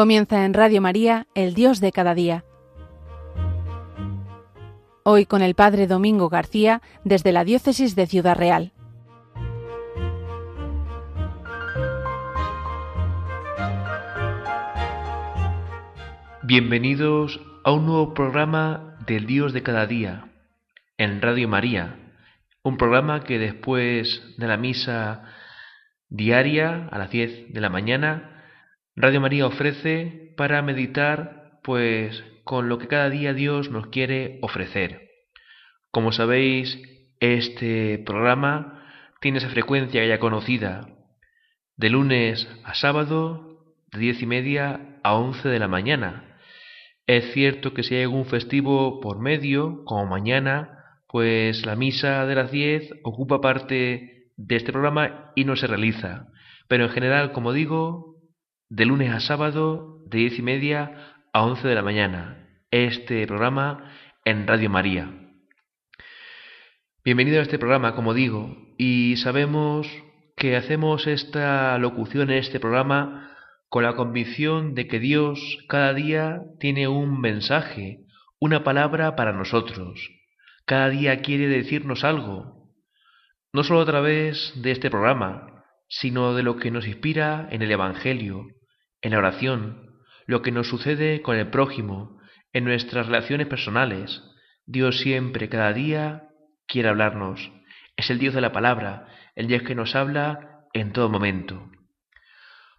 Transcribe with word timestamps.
Comienza 0.00 0.46
en 0.46 0.54
Radio 0.54 0.80
María, 0.80 1.26
El 1.34 1.52
Dios 1.52 1.78
de 1.78 1.92
cada 1.92 2.14
día. 2.14 2.42
Hoy 5.02 5.26
con 5.26 5.42
el 5.42 5.54
Padre 5.54 5.86
Domingo 5.86 6.30
García 6.30 6.80
desde 7.04 7.32
la 7.32 7.44
Diócesis 7.44 7.94
de 7.96 8.06
Ciudad 8.06 8.34
Real. 8.34 8.72
Bienvenidos 16.44 17.38
a 17.62 17.72
un 17.72 17.84
nuevo 17.84 18.14
programa 18.14 18.96
del 19.06 19.26
Dios 19.26 19.52
de 19.52 19.62
cada 19.62 19.86
día 19.86 20.32
en 20.96 21.20
Radio 21.20 21.46
María, 21.46 21.98
un 22.62 22.78
programa 22.78 23.22
que 23.22 23.38
después 23.38 24.22
de 24.38 24.48
la 24.48 24.56
misa 24.56 25.24
diaria 26.08 26.88
a 26.90 26.96
las 26.96 27.10
10 27.10 27.52
de 27.52 27.60
la 27.60 27.68
mañana 27.68 28.29
Radio 29.02 29.22
María 29.22 29.46
ofrece 29.46 30.34
para 30.36 30.60
meditar 30.60 31.58
pues 31.62 32.22
con 32.44 32.68
lo 32.68 32.76
que 32.76 32.86
cada 32.86 33.08
día 33.08 33.32
Dios 33.32 33.70
nos 33.70 33.86
quiere 33.86 34.38
ofrecer. 34.42 35.08
Como 35.90 36.12
sabéis, 36.12 36.78
este 37.18 37.96
programa 38.04 38.84
tiene 39.22 39.38
esa 39.38 39.48
frecuencia 39.48 40.04
ya 40.04 40.18
conocida, 40.18 40.86
de 41.76 41.88
lunes 41.88 42.46
a 42.62 42.74
sábado, 42.74 43.74
de 43.90 44.00
diez 44.00 44.20
y 44.20 44.26
media 44.26 44.98
a 45.02 45.14
once 45.14 45.48
de 45.48 45.58
la 45.58 45.68
mañana. 45.68 46.36
Es 47.06 47.32
cierto 47.32 47.72
que 47.72 47.82
si 47.82 47.94
hay 47.94 48.02
algún 48.02 48.26
festivo 48.26 49.00
por 49.00 49.18
medio, 49.18 49.82
como 49.86 50.04
mañana, 50.04 50.98
pues 51.08 51.64
la 51.64 51.74
misa 51.74 52.26
de 52.26 52.34
las 52.34 52.50
diez 52.50 52.90
ocupa 53.02 53.40
parte 53.40 54.26
de 54.36 54.56
este 54.56 54.72
programa 54.72 55.32
y 55.34 55.44
no 55.46 55.56
se 55.56 55.66
realiza. 55.66 56.26
Pero 56.68 56.84
en 56.84 56.90
general, 56.90 57.32
como 57.32 57.54
digo, 57.54 58.09
de 58.70 58.84
lunes 58.84 59.10
a 59.10 59.18
sábado, 59.18 59.98
de 60.06 60.18
diez 60.18 60.38
y 60.38 60.42
media 60.42 61.16
a 61.32 61.42
once 61.42 61.66
de 61.66 61.74
la 61.74 61.82
mañana. 61.82 62.46
Este 62.70 63.26
programa 63.26 63.90
en 64.24 64.46
Radio 64.46 64.70
María. 64.70 65.12
Bienvenido 67.04 67.40
a 67.40 67.42
este 67.42 67.58
programa, 67.58 67.96
como 67.96 68.14
digo, 68.14 68.56
y 68.78 69.16
sabemos 69.16 69.88
que 70.36 70.54
hacemos 70.54 71.08
esta 71.08 71.76
locución 71.78 72.30
en 72.30 72.38
este 72.38 72.60
programa 72.60 73.36
con 73.68 73.82
la 73.82 73.96
convicción 73.96 74.76
de 74.76 74.86
que 74.86 75.00
Dios 75.00 75.40
cada 75.68 75.92
día 75.92 76.40
tiene 76.60 76.86
un 76.86 77.20
mensaje, 77.20 78.04
una 78.38 78.62
palabra 78.62 79.16
para 79.16 79.32
nosotros. 79.32 80.10
Cada 80.64 80.90
día 80.90 81.22
quiere 81.22 81.48
decirnos 81.48 82.04
algo, 82.04 82.70
no 83.52 83.64
solo 83.64 83.80
a 83.80 83.86
través 83.86 84.52
de 84.62 84.70
este 84.70 84.90
programa, 84.90 85.64
sino 85.88 86.34
de 86.34 86.44
lo 86.44 86.56
que 86.56 86.70
nos 86.70 86.86
inspira 86.86 87.48
en 87.50 87.62
el 87.62 87.72
Evangelio, 87.72 88.46
en 89.02 89.12
la 89.12 89.18
oración, 89.18 89.90
lo 90.26 90.42
que 90.42 90.52
nos 90.52 90.68
sucede 90.68 91.22
con 91.22 91.36
el 91.36 91.48
prójimo, 91.48 92.20
en 92.52 92.64
nuestras 92.64 93.06
relaciones 93.06 93.46
personales. 93.46 94.22
Dios 94.66 95.00
siempre, 95.00 95.48
cada 95.48 95.72
día, 95.72 96.28
quiere 96.66 96.88
hablarnos. 96.88 97.50
Es 97.96 98.10
el 98.10 98.18
Dios 98.18 98.34
de 98.34 98.40
la 98.40 98.52
palabra, 98.52 99.08
el 99.34 99.46
Dios 99.46 99.62
que 99.62 99.74
nos 99.74 99.94
habla 99.94 100.66
en 100.72 100.92
todo 100.92 101.08
momento. 101.08 101.70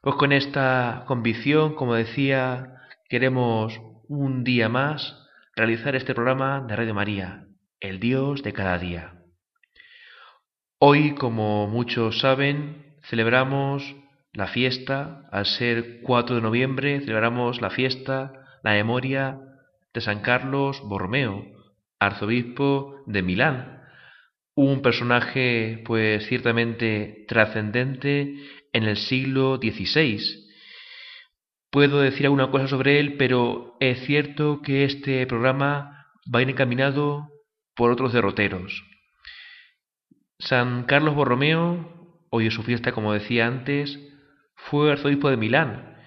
Pues 0.02 0.16
con 0.16 0.32
esta 0.32 1.04
convicción, 1.08 1.76
como 1.76 1.94
decía, 1.96 2.76
queremos 3.10 3.80
un 4.08 4.44
día 4.44 4.68
más 4.68 5.28
realizar 5.56 5.96
este 5.96 6.16
programa 6.16 6.62
de 6.62 6.76
Radio 6.76 6.94
María, 6.94 7.46
el 7.80 8.00
Dios 8.00 8.42
de 8.44 8.54
cada 8.54 8.80
día. 8.80 9.22
Hoy, 10.80 11.14
como 11.14 11.68
muchos 11.68 12.20
saben, 12.20 12.96
celebramos 13.04 13.84
la 14.34 14.48
fiesta, 14.48 15.28
al 15.32 15.46
ser 15.46 16.02
4 16.04 16.38
de 16.38 16.42
noviembre, 16.42 17.02
celebramos 17.02 17.62
la 17.62 17.70
fiesta, 17.70 18.34
la 18.64 18.72
memoria 18.72 19.40
de 19.94 20.02
San 20.02 20.22
Carlos 20.22 20.82
Borromeo, 20.86 21.46
arzobispo 22.00 23.04
de 23.08 23.22
Milán, 23.22 23.82
un 24.56 24.82
personaje 24.82 25.84
pues 25.86 26.28
ciertamente 26.28 27.26
trascendente 27.28 28.36
en 28.74 28.84
el 28.84 28.98
siglo 28.98 29.58
XVI. 29.58 30.20
Puedo 31.70 32.02
decir 32.02 32.26
alguna 32.26 32.52
cosa 32.52 32.68
sobre 32.68 33.00
él, 33.00 33.16
pero 33.18 33.76
es 33.80 34.06
cierto 34.06 34.62
que 34.62 34.86
este 34.86 35.26
programa 35.28 36.08
va 36.34 36.40
a 36.40 36.42
ir 36.42 36.50
encaminado 36.50 37.30
por 37.76 37.92
otros 37.92 38.14
derroteros. 38.14 38.84
San 40.40 40.84
Carlos 40.84 41.16
Borromeo, 41.16 42.26
hoy 42.30 42.48
es 42.48 42.54
su 42.54 42.64
fiesta 42.64 42.92
como 42.92 43.14
decía 43.14 43.48
antes, 43.48 44.00
fue 44.70 44.92
arzobispo 44.92 45.30
de 45.30 45.38
Milán 45.38 45.98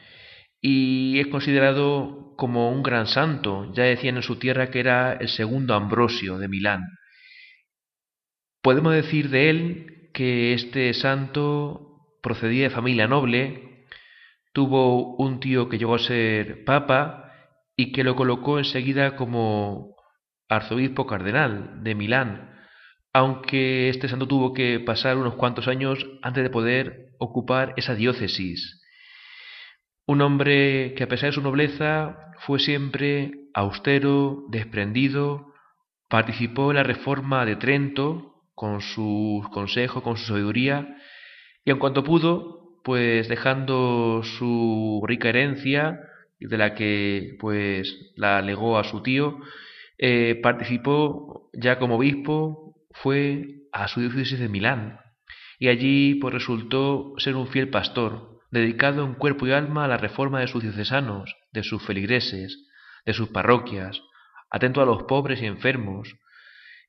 y 0.61 1.21
es 1.21 1.27
considerado 1.27 2.35
como 2.37 2.71
un 2.71 2.83
gran 2.83 3.07
santo. 3.07 3.71
Ya 3.75 3.85
decían 3.85 4.17
en 4.17 4.23
su 4.23 4.37
tierra 4.37 4.71
que 4.71 4.81
era 4.81 5.13
el 5.13 5.29
segundo 5.29 5.75
Ambrosio 5.75 6.39
de 6.39 6.49
Milán. 6.49 6.83
Podemos 8.63 8.95
decir 8.95 9.29
de 9.29 9.51
él 9.51 10.11
que 10.15 10.55
este 10.55 10.95
santo 10.95 12.09
procedía 12.23 12.65
de 12.65 12.75
familia 12.75 13.07
noble, 13.07 13.85
tuvo 14.55 15.17
un 15.17 15.41
tío 15.41 15.69
que 15.69 15.77
llegó 15.77 15.97
a 15.97 15.99
ser 15.99 16.65
papa 16.65 17.33
y 17.77 17.93
que 17.93 18.05
lo 18.05 18.17
colocó 18.17 18.59
enseguida 18.59 19.17
como 19.17 19.97
arzobispo 20.49 21.07
cardenal 21.07 21.83
de 21.83 21.95
Milán, 21.95 22.55
aunque 23.13 23.91
este 23.91 24.09
santo 24.09 24.27
tuvo 24.27 24.55
que 24.55 24.81
pasar 24.81 25.19
unos 25.19 25.35
cuantos 25.35 25.69
años 25.69 26.07
antes 26.23 26.43
de 26.43 26.51
poder 26.51 27.04
ocupar 27.19 27.75
esa 27.77 27.95
diócesis. 27.95 28.83
Un 30.07 30.21
hombre 30.21 30.95
que 30.95 31.05
a 31.05 31.09
pesar 31.09 31.31
de 31.31 31.35
su 31.35 31.43
nobleza 31.43 32.33
fue 32.41 32.59
siempre 32.59 33.33
austero, 33.55 34.45
desprendido, 34.51 35.55
participó 36.09 36.71
en 36.71 36.77
la 36.77 36.83
reforma 36.83 37.47
de 37.47 37.57
Trento 37.57 38.35
con 38.55 38.81
sus 38.81 39.49
consejos, 39.49 40.03
con 40.03 40.17
su 40.17 40.27
sabiduría, 40.27 40.97
y 41.65 41.71
en 41.71 41.79
cuanto 41.79 42.05
pudo, 42.05 42.81
pues 42.85 43.29
dejando 43.29 44.23
su 44.23 45.03
rica 45.07 45.31
herencia, 45.31 45.99
de 46.39 46.59
la 46.59 46.75
que 46.75 47.37
pues 47.41 48.13
la 48.17 48.43
legó 48.43 48.79
a 48.79 48.85
su 48.85 49.03
tío, 49.03 49.39
eh, 49.99 50.39
participó 50.43 51.51
ya 51.55 51.79
como 51.79 51.97
obispo, 51.97 52.77
fue 52.91 53.63
a 53.73 53.89
su 53.89 54.01
diócesis 54.01 54.39
de 54.39 54.49
Milán, 54.49 55.01
y 55.59 55.69
allí 55.69 56.17
pues 56.17 56.35
resultó 56.35 57.15
ser 57.19 57.37
un 57.37 57.47
fiel 57.49 57.69
pastor, 57.69 58.41
dedicado 58.51 59.05
en 59.05 59.15
cuerpo 59.15 59.47
y 59.47 59.53
alma 59.53 59.85
a 59.85 59.89
la 59.89 59.97
reforma 59.97 60.41
de 60.41 60.49
sus 60.49 60.63
diocesanos, 60.63 61.35
de 61.53 61.63
sus 61.63 61.83
feligreses, 61.85 62.67
de 63.05 63.13
sus 63.13 63.29
parroquias, 63.29 64.01
atento 64.51 64.81
a 64.81 64.87
los 64.87 65.05
pobres 65.05 65.43
y 65.43 65.47
enfermos, 65.47 66.17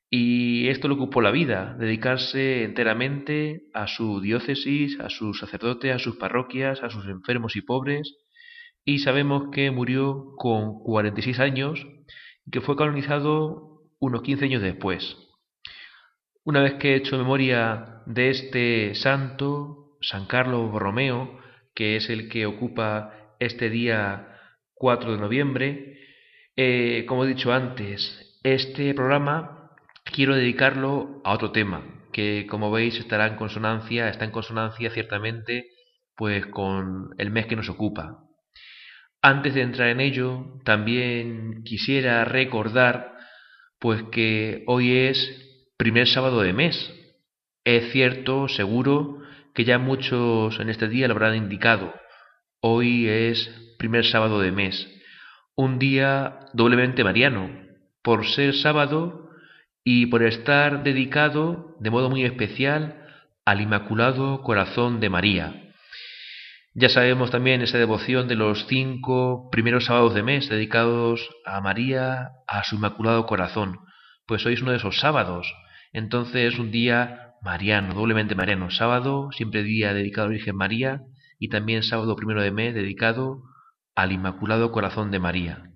y 0.08 0.68
esto 0.68 0.86
le 0.86 0.94
ocupó 0.94 1.20
la 1.20 1.32
vida, 1.32 1.74
dedicarse 1.78 2.62
enteramente 2.62 3.64
a 3.74 3.88
su 3.88 4.20
diócesis, 4.20 5.00
a 5.00 5.10
sus 5.10 5.40
sacerdotes, 5.40 5.92
a 5.92 5.98
sus 5.98 6.16
parroquias, 6.16 6.82
a 6.82 6.90
sus 6.90 7.06
enfermos 7.06 7.56
y 7.56 7.62
pobres, 7.62 8.14
y 8.84 9.00
sabemos 9.00 9.50
que 9.50 9.72
murió 9.72 10.32
con 10.36 10.78
46 10.84 11.40
años 11.40 11.84
y 12.46 12.50
que 12.52 12.60
fue 12.60 12.76
canonizado 12.76 13.82
unos 13.98 14.22
15 14.22 14.44
años 14.44 14.62
después. 14.62 15.25
Una 16.46 16.62
vez 16.62 16.74
que 16.74 16.92
he 16.92 16.96
hecho 16.96 17.18
memoria 17.18 18.02
de 18.06 18.30
este 18.30 18.94
santo, 18.94 19.96
San 20.00 20.26
Carlos 20.26 20.70
Borromeo, 20.70 21.40
que 21.74 21.96
es 21.96 22.08
el 22.08 22.28
que 22.28 22.46
ocupa 22.46 23.34
este 23.40 23.68
día 23.68 24.28
4 24.74 25.14
de 25.14 25.18
noviembre, 25.18 25.98
eh, 26.54 27.04
como 27.08 27.24
he 27.24 27.28
dicho 27.28 27.52
antes, 27.52 28.38
este 28.44 28.94
programa 28.94 29.72
quiero 30.04 30.36
dedicarlo 30.36 31.20
a 31.24 31.32
otro 31.32 31.50
tema, 31.50 31.82
que 32.12 32.46
como 32.48 32.70
veis 32.70 32.96
estará 32.96 33.26
en 33.26 33.34
consonancia, 33.34 34.08
está 34.08 34.24
en 34.24 34.30
consonancia 34.30 34.90
ciertamente 34.90 35.66
pues 36.14 36.46
con 36.46 37.08
el 37.18 37.32
mes 37.32 37.46
que 37.46 37.56
nos 37.56 37.68
ocupa. 37.68 38.20
Antes 39.20 39.52
de 39.54 39.62
entrar 39.62 39.88
en 39.88 39.98
ello, 39.98 40.60
también 40.64 41.64
quisiera 41.64 42.24
recordar 42.24 43.16
pues 43.80 44.04
que 44.12 44.62
hoy 44.68 44.96
es 44.96 45.45
primer 45.76 46.08
sábado 46.08 46.40
de 46.40 46.52
mes. 46.52 46.92
Es 47.64 47.92
cierto, 47.92 48.48
seguro, 48.48 49.22
que 49.54 49.64
ya 49.64 49.78
muchos 49.78 50.58
en 50.60 50.70
este 50.70 50.88
día 50.88 51.08
lo 51.08 51.14
habrán 51.14 51.36
indicado. 51.36 51.92
Hoy 52.60 53.08
es 53.08 53.48
primer 53.78 54.04
sábado 54.04 54.40
de 54.40 54.52
mes, 54.52 54.88
un 55.54 55.78
día 55.78 56.40
doblemente 56.52 57.04
mariano, 57.04 57.50
por 58.02 58.26
ser 58.26 58.54
sábado 58.54 59.30
y 59.84 60.06
por 60.06 60.22
estar 60.22 60.82
dedicado 60.82 61.76
de 61.80 61.90
modo 61.90 62.10
muy 62.10 62.24
especial 62.24 63.02
al 63.44 63.60
Inmaculado 63.60 64.42
Corazón 64.42 65.00
de 65.00 65.10
María. 65.10 65.62
Ya 66.74 66.88
sabemos 66.88 67.30
también 67.30 67.62
esa 67.62 67.78
devoción 67.78 68.28
de 68.28 68.34
los 68.34 68.66
cinco 68.66 69.48
primeros 69.50 69.86
sábados 69.86 70.14
de 70.14 70.22
mes 70.22 70.48
dedicados 70.48 71.30
a 71.44 71.60
María, 71.60 72.32
a 72.46 72.64
su 72.64 72.76
Inmaculado 72.76 73.26
Corazón. 73.26 73.78
Pues 74.26 74.44
hoy 74.44 74.54
es 74.54 74.62
uno 74.62 74.72
de 74.72 74.78
esos 74.78 74.98
sábados, 74.98 75.50
entonces 75.92 76.58
un 76.58 76.70
día 76.70 77.34
mariano, 77.42 77.94
doblemente 77.94 78.34
mariano, 78.34 78.70
sábado, 78.70 79.30
siempre 79.32 79.62
día 79.62 79.94
dedicado 79.94 80.26
a 80.26 80.28
la 80.30 80.36
Virgen 80.36 80.56
María, 80.56 81.02
y 81.38 81.48
también 81.48 81.82
sábado 81.82 82.16
primero 82.16 82.42
de 82.42 82.50
mes 82.50 82.74
dedicado 82.74 83.42
al 83.94 84.12
Inmaculado 84.12 84.72
Corazón 84.72 85.10
de 85.10 85.18
María. 85.18 85.70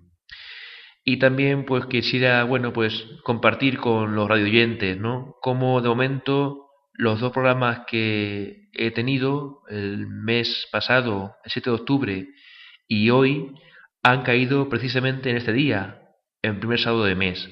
Y 1.03 1.17
también 1.17 1.65
pues 1.65 1.85
quisiera, 1.87 2.43
bueno, 2.43 2.73
pues 2.73 3.05
compartir 3.23 3.77
con 3.77 4.15
los 4.15 4.27
radioyentes, 4.27 4.97
¿no? 4.99 5.35
Cómo 5.41 5.81
de 5.81 5.89
momento 5.89 6.67
los 6.93 7.19
dos 7.19 7.31
programas 7.31 7.81
que 7.87 8.69
he 8.73 8.91
tenido 8.91 9.61
el 9.69 10.07
mes 10.07 10.67
pasado, 10.71 11.35
el 11.43 11.51
7 11.51 11.69
de 11.69 11.75
octubre, 11.75 12.27
y 12.87 13.09
hoy 13.09 13.51
han 14.03 14.23
caído 14.23 14.69
precisamente 14.69 15.29
en 15.29 15.37
este 15.37 15.53
día, 15.53 16.01
en 16.41 16.59
primer 16.59 16.79
sábado 16.79 17.05
de 17.05 17.15
mes. 17.15 17.49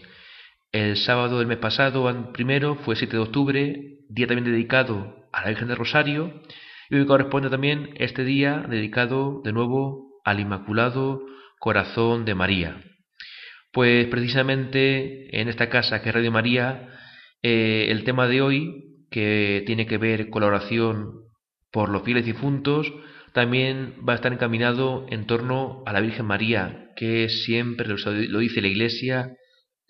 El 0.71 0.98
sábado 0.98 1.39
del 1.39 1.48
mes 1.48 1.57
pasado, 1.57 2.31
primero, 2.31 2.75
fue 2.75 2.95
7 2.95 3.18
de 3.18 3.24
octubre, 3.24 3.98
día 4.07 4.27
también 4.27 4.51
dedicado 4.51 5.27
a 5.33 5.42
la 5.42 5.50
Virgen 5.50 5.68
del 5.68 5.77
Rosario, 5.77 6.44
y 6.92 6.95
hoy 6.95 7.07
corresponde 7.07 7.50
también 7.50 7.89
este 7.95 8.24
día 8.24 8.63
dedicado 8.69 9.42
de 9.44 9.51
nuevo 9.51 10.21
al 10.24 10.39
Inmaculado 10.39 11.25
Corazón 11.57 12.24
de 12.24 12.36
María. 12.36 12.83
Pues 13.71 14.06
precisamente 14.10 15.42
en 15.42 15.48
esta 15.48 15.69
casa 15.69 16.04
que 16.04 16.10
es 16.10 16.16
Radio 16.16 16.31
María, 16.31 16.88
eh, 17.42 17.88
el 17.89 18.04
tema 18.04 18.27
de 18.27 18.44
hoy, 18.44 19.06
que 19.10 19.63
tiene 19.66 19.88
que 19.88 19.98
ver 19.98 20.30
con 20.30 20.44
la 20.44 20.50
oración 20.50 21.24
por 21.71 21.89
los 21.89 22.04
fieles 22.04 22.25
difuntos, 22.25 22.94
también 23.33 23.95
va 24.07 24.13
a 24.13 24.18
estar 24.18 24.31
encaminado 24.31 25.07
en 25.10 25.25
torno 25.25 25.81
a 25.88 25.94
la 25.94 26.01
Virgen 26.01 26.27
María, 26.27 26.92
que 26.95 27.27
siempre 27.27 27.88
lo 27.88 28.39
dice 28.39 28.62
la 28.62 28.68
Iglesia, 28.68 29.33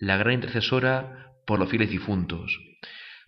la 0.00 0.16
gran 0.16 0.34
intercesora 0.34 1.34
por 1.46 1.58
los 1.60 1.68
fieles 1.68 1.90
difuntos. 1.90 2.58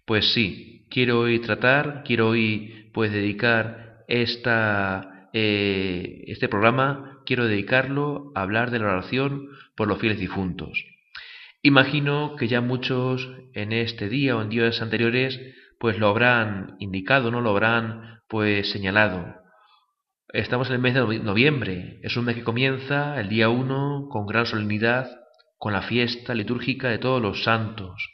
Pues 0.04 0.32
sí, 0.32 0.86
quiero 0.90 1.20
hoy 1.20 1.38
tratar, 1.38 2.02
quiero 2.04 2.28
hoy 2.28 2.90
pues 2.92 3.12
dedicar 3.12 4.04
esta, 4.08 5.28
eh, 5.32 6.24
este 6.26 6.48
programa, 6.48 7.20
quiero 7.24 7.46
dedicarlo 7.46 8.32
a 8.34 8.42
hablar 8.42 8.70
de 8.70 8.80
la 8.80 8.86
oración 8.86 9.48
por 9.76 9.86
los 9.86 9.98
fieles 9.98 10.18
difuntos. 10.18 10.84
Imagino 11.62 12.34
que 12.36 12.48
ya 12.48 12.60
muchos 12.60 13.30
en 13.54 13.72
este 13.72 14.08
día 14.08 14.36
o 14.36 14.42
en 14.42 14.48
días 14.48 14.82
anteriores 14.82 15.38
pues 15.78 15.98
lo 15.98 16.08
habrán 16.08 16.76
indicado, 16.80 17.30
no 17.30 17.40
lo 17.40 17.50
habrán 17.50 18.20
pues 18.28 18.70
señalado. 18.70 19.36
Estamos 20.32 20.68
en 20.68 20.74
el 20.74 20.80
mes 20.80 20.94
de 20.94 21.18
noviembre, 21.20 22.00
es 22.02 22.16
un 22.16 22.24
mes 22.24 22.36
que 22.36 22.44
comienza 22.44 23.20
el 23.20 23.28
día 23.28 23.50
1 23.50 24.08
con 24.10 24.26
gran 24.26 24.46
solemnidad, 24.46 25.21
con 25.62 25.72
la 25.72 25.82
fiesta 25.82 26.34
litúrgica 26.34 26.88
de 26.88 26.98
todos 26.98 27.22
los 27.22 27.44
santos. 27.44 28.12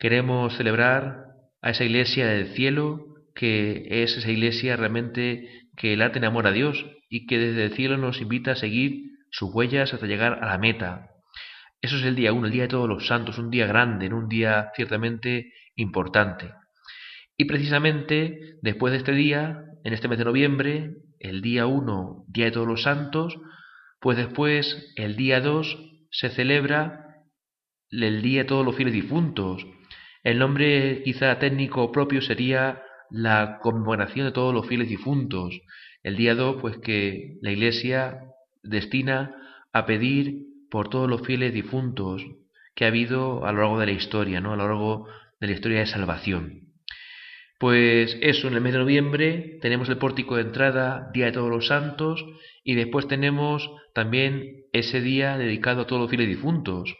Queremos 0.00 0.56
celebrar 0.56 1.26
a 1.62 1.70
esa 1.70 1.84
iglesia 1.84 2.26
del 2.26 2.54
cielo, 2.56 3.06
que 3.36 3.86
es 4.02 4.16
esa 4.16 4.32
iglesia 4.32 4.74
realmente 4.74 5.48
que 5.76 5.96
late 5.96 6.18
en 6.18 6.24
amor 6.24 6.48
a 6.48 6.50
Dios 6.50 6.84
y 7.08 7.28
que 7.28 7.38
desde 7.38 7.66
el 7.66 7.74
cielo 7.74 7.98
nos 7.98 8.20
invita 8.20 8.50
a 8.50 8.56
seguir 8.56 9.12
sus 9.30 9.54
huellas 9.54 9.94
hasta 9.94 10.08
llegar 10.08 10.42
a 10.42 10.46
la 10.46 10.58
meta. 10.58 11.10
Eso 11.80 11.98
es 11.98 12.02
el 12.02 12.16
día 12.16 12.32
1, 12.32 12.46
el 12.48 12.52
día 12.52 12.62
de 12.62 12.68
todos 12.70 12.88
los 12.88 13.06
santos, 13.06 13.38
un 13.38 13.50
día 13.50 13.68
grande, 13.68 14.12
un 14.12 14.28
día 14.28 14.72
ciertamente 14.74 15.52
importante. 15.76 16.50
Y 17.36 17.44
precisamente 17.44 18.56
después 18.60 18.90
de 18.90 18.98
este 18.98 19.12
día, 19.12 19.62
en 19.84 19.92
este 19.92 20.08
mes 20.08 20.18
de 20.18 20.24
noviembre, 20.24 20.96
el 21.20 21.42
día 21.42 21.66
1, 21.66 22.24
Día 22.26 22.46
de 22.46 22.50
Todos 22.50 22.66
los 22.66 22.82
Santos, 22.82 23.38
pues 24.00 24.16
después, 24.16 24.92
el 24.96 25.14
día 25.14 25.40
2, 25.40 25.85
se 26.16 26.30
celebra 26.30 27.24
el 27.90 28.22
Día 28.22 28.42
de 28.42 28.48
Todos 28.48 28.64
los 28.64 28.74
Fieles 28.74 28.94
Difuntos. 28.94 29.66
El 30.22 30.38
nombre 30.38 31.02
quizá 31.04 31.38
técnico 31.38 31.92
propio 31.92 32.22
sería 32.22 32.82
la 33.10 33.58
conmemoración 33.62 34.26
de 34.26 34.32
todos 34.32 34.54
los 34.54 34.66
fieles 34.66 34.88
difuntos. 34.88 35.60
El 36.02 36.16
día 36.16 36.34
2, 36.34 36.60
pues 36.60 36.78
que 36.78 37.36
la 37.42 37.52
Iglesia 37.52 38.22
destina 38.62 39.36
a 39.72 39.84
pedir 39.84 40.46
por 40.70 40.88
todos 40.88 41.08
los 41.08 41.20
fieles 41.20 41.52
difuntos 41.52 42.24
que 42.74 42.86
ha 42.86 42.88
habido 42.88 43.44
a 43.44 43.52
lo 43.52 43.60
largo 43.60 43.78
de 43.78 43.86
la 43.86 43.92
historia, 43.92 44.40
¿no? 44.40 44.54
a 44.54 44.56
lo 44.56 44.66
largo 44.66 45.08
de 45.38 45.46
la 45.46 45.52
historia 45.52 45.80
de 45.80 45.86
salvación. 45.86 46.65
Pues 47.58 48.18
eso, 48.20 48.48
en 48.48 48.54
el 48.54 48.60
mes 48.60 48.74
de 48.74 48.80
noviembre 48.80 49.58
tenemos 49.62 49.88
el 49.88 49.96
pórtico 49.96 50.36
de 50.36 50.42
entrada, 50.42 51.10
Día 51.14 51.26
de 51.26 51.32
Todos 51.32 51.50
los 51.50 51.68
Santos, 51.68 52.24
y 52.62 52.74
después 52.74 53.08
tenemos 53.08 53.70
también 53.94 54.64
ese 54.72 55.00
día 55.00 55.38
dedicado 55.38 55.82
a 55.82 55.86
todos 55.86 56.02
los 56.02 56.10
fieles 56.10 56.28
difuntos. 56.28 56.94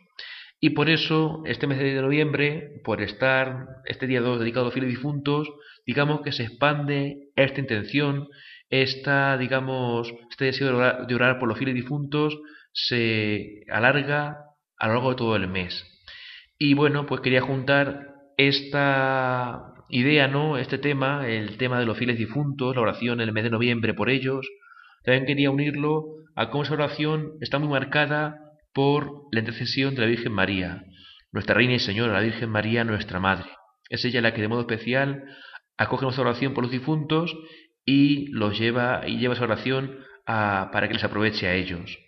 Y 0.59 0.71
por 0.71 0.89
eso, 0.89 1.43
este 1.45 1.67
mes 1.67 1.79
de 1.79 2.01
noviembre, 2.01 2.81
por 2.85 3.03
estar 3.03 3.67
este 3.85 4.07
día 4.07 4.23
2 4.23 4.41
dedicado 4.41 4.63
a 4.63 4.69
los 4.69 4.75
fieles 4.75 4.91
difuntos, 4.91 5.49
digamos 5.87 6.23
que 6.23 6.33
se 6.33 6.45
expande 6.45 7.29
esta 7.37 7.61
intención, 7.61 8.29
esta, 8.71 9.37
digamos, 9.37 10.13
este 10.31 10.47
deseo 10.47 10.69
de 10.69 10.75
orar, 10.75 11.07
de 11.07 11.15
orar 11.15 11.39
por 11.39 11.49
los 11.49 11.59
fieles 11.59 11.75
difuntos 11.75 12.39
se 12.73 13.65
alarga 13.71 14.39
a 14.79 14.89
lo 14.89 14.95
largo 14.95 15.11
de 15.11 15.17
todo 15.17 15.37
el 15.37 15.49
mes. 15.49 15.85
Y 16.59 16.75
bueno, 16.75 17.07
pues 17.07 17.21
quería 17.21 17.41
juntar 17.41 18.15
esta 18.37 19.76
idea, 19.89 20.29
¿no? 20.29 20.59
Este 20.59 20.79
tema, 20.79 21.29
el 21.29 21.57
tema 21.57 21.79
de 21.79 21.87
los 21.87 21.97
fieles 21.97 22.19
difuntos, 22.19 22.75
la 22.75 22.83
oración 22.83 23.21
en 23.21 23.29
el 23.29 23.35
mes 23.35 23.45
de 23.45 23.51
noviembre 23.51 23.95
por 23.95 24.11
ellos, 24.11 24.47
también 25.05 25.27
quería 25.27 25.51
unirlo 25.51 26.05
a 26.35 26.51
cómo 26.51 26.65
esa 26.65 26.75
oración 26.75 27.33
está 27.41 27.59
muy 27.59 27.69
marcada 27.69 28.41
por 28.73 29.25
la 29.33 29.41
intercesión 29.41 29.95
de 29.95 30.03
la 30.03 30.07
Virgen 30.09 30.33
María, 30.33 30.85
nuestra 31.33 31.55
Reina 31.55 31.75
y 31.75 31.79
Señora, 31.79 32.13
la 32.13 32.21
Virgen 32.21 32.51
María, 32.51 32.85
nuestra 32.85 33.21
Madre. 33.21 33.49
Es 33.89 34.05
ella 34.05 34.21
la 34.21 34.35
que 34.35 34.43
de 34.43 34.49
modo 34.49 34.63
especial 34.63 35.25
acoge 35.79 36.05
nuestra 36.05 36.25
oración 36.25 36.55
por 36.55 36.65
los 36.65 36.73
difuntos 36.73 37.37
y 37.85 38.27
los 38.33 38.59
lleva 38.59 39.03
y 39.07 39.19
lleva 39.19 39.35
esa 39.35 39.45
oración 39.45 39.99
para 40.27 40.89
que 40.89 40.95
les 40.95 41.05
aproveche 41.05 41.47
a 41.47 41.55
ellos. 41.55 41.99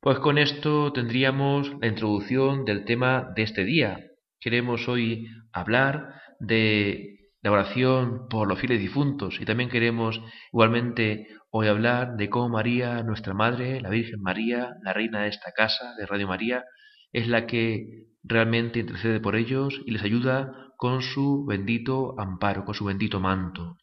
Pues 0.00 0.18
con 0.20 0.38
esto 0.38 0.92
tendríamos 0.92 1.72
la 1.80 1.88
introducción 1.88 2.64
del 2.64 2.84
tema 2.84 3.32
de 3.34 3.42
este 3.42 3.64
día. 3.64 3.98
Queremos 4.40 4.88
hoy 4.88 5.26
hablar 5.52 6.14
de 6.40 7.30
la 7.42 7.52
oración 7.52 8.28
por 8.28 8.48
los 8.48 8.58
fieles 8.58 8.80
difuntos 8.80 9.40
y 9.40 9.44
también 9.44 9.70
queremos 9.70 10.20
igualmente 10.52 11.28
hoy 11.50 11.68
hablar 11.68 12.16
de 12.16 12.28
cómo 12.28 12.48
María, 12.48 13.02
nuestra 13.02 13.34
Madre, 13.34 13.80
la 13.80 13.90
Virgen 13.90 14.20
María, 14.20 14.74
la 14.82 14.92
reina 14.92 15.22
de 15.22 15.28
esta 15.28 15.52
casa 15.52 15.94
de 15.96 16.06
Radio 16.06 16.28
María, 16.28 16.64
es 17.12 17.28
la 17.28 17.46
que 17.46 18.06
realmente 18.22 18.80
intercede 18.80 19.20
por 19.20 19.36
ellos 19.36 19.80
y 19.86 19.92
les 19.92 20.02
ayuda 20.02 20.72
con 20.76 21.02
su 21.02 21.44
bendito 21.46 22.18
amparo, 22.18 22.64
con 22.64 22.74
su 22.74 22.84
bendito 22.84 23.20
manto. 23.20 23.76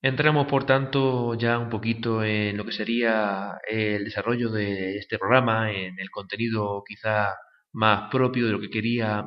Entramos, 0.00 0.46
por 0.46 0.64
tanto, 0.64 1.34
ya 1.34 1.58
un 1.58 1.70
poquito 1.70 2.22
en 2.22 2.56
lo 2.56 2.64
que 2.64 2.72
sería 2.72 3.58
el 3.68 4.04
desarrollo 4.04 4.50
de 4.50 4.96
este 4.96 5.18
programa, 5.18 5.72
en 5.72 5.98
el 5.98 6.10
contenido 6.10 6.84
quizá 6.86 7.34
más 7.72 8.08
propio 8.10 8.46
de 8.46 8.52
lo 8.52 8.60
que 8.60 8.70
quería 8.70 9.26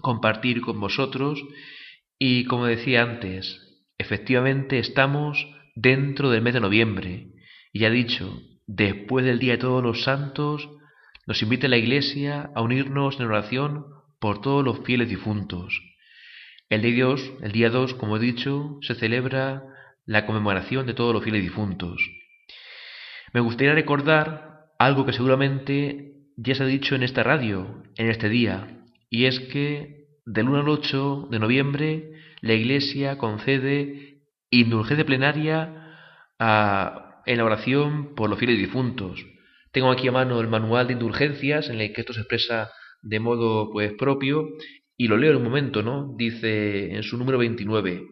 compartir 0.00 0.60
con 0.60 0.80
vosotros 0.80 1.42
y 2.18 2.44
como 2.44 2.66
decía 2.66 3.02
antes, 3.02 3.84
efectivamente 3.98 4.78
estamos 4.78 5.46
dentro 5.74 6.30
del 6.30 6.42
mes 6.42 6.54
de 6.54 6.60
noviembre 6.60 7.28
y 7.72 7.80
ya 7.80 7.90
dicho, 7.90 8.42
después 8.66 9.24
del 9.24 9.38
Día 9.38 9.52
de 9.52 9.58
Todos 9.58 9.82
los 9.82 10.02
Santos, 10.02 10.68
nos 11.26 11.42
invita 11.42 11.68
la 11.68 11.76
Iglesia 11.76 12.50
a 12.54 12.62
unirnos 12.62 13.18
en 13.20 13.26
oración 13.26 13.86
por 14.18 14.40
todos 14.40 14.64
los 14.64 14.80
fieles 14.84 15.08
difuntos. 15.08 15.80
El 16.68 16.82
de 16.82 16.92
Dios, 16.92 17.32
el 17.42 17.52
día 17.52 17.70
2, 17.70 17.94
como 17.94 18.16
he 18.16 18.20
dicho, 18.20 18.78
se 18.82 18.94
celebra 18.94 19.64
la 20.06 20.26
conmemoración 20.26 20.86
de 20.86 20.94
todos 20.94 21.12
los 21.12 21.22
fieles 21.22 21.42
difuntos. 21.42 22.00
Me 23.32 23.40
gustaría 23.40 23.74
recordar 23.74 24.66
algo 24.78 25.06
que 25.06 25.12
seguramente 25.12 26.14
ya 26.36 26.54
se 26.54 26.62
ha 26.62 26.66
dicho 26.66 26.94
en 26.94 27.02
esta 27.02 27.22
radio, 27.22 27.82
en 27.96 28.08
este 28.08 28.28
día, 28.28 28.79
y 29.10 29.26
es 29.26 29.40
que 29.40 30.06
del 30.24 30.48
1 30.48 30.60
al 30.60 30.68
8 30.68 31.28
de 31.30 31.38
noviembre 31.38 32.12
la 32.40 32.54
Iglesia 32.54 33.18
concede 33.18 34.20
indulgencia 34.50 35.04
plenaria 35.04 35.96
a, 36.38 37.22
en 37.26 37.36
la 37.38 37.44
oración 37.44 38.14
por 38.14 38.30
los 38.30 38.38
fieles 38.38 38.58
difuntos. 38.58 39.24
Tengo 39.72 39.90
aquí 39.90 40.08
a 40.08 40.12
mano 40.12 40.40
el 40.40 40.48
manual 40.48 40.86
de 40.86 40.94
indulgencias 40.94 41.68
en 41.68 41.80
el 41.80 41.92
que 41.92 42.00
esto 42.00 42.12
se 42.12 42.20
expresa 42.20 42.70
de 43.02 43.20
modo 43.20 43.70
pues 43.70 43.92
propio 43.94 44.48
y 44.96 45.08
lo 45.08 45.16
leo 45.16 45.30
en 45.30 45.38
un 45.38 45.44
momento, 45.44 45.82
¿no? 45.82 46.14
Dice 46.16 46.94
en 46.94 47.02
su 47.02 47.16
número 47.16 47.38
29, 47.38 48.06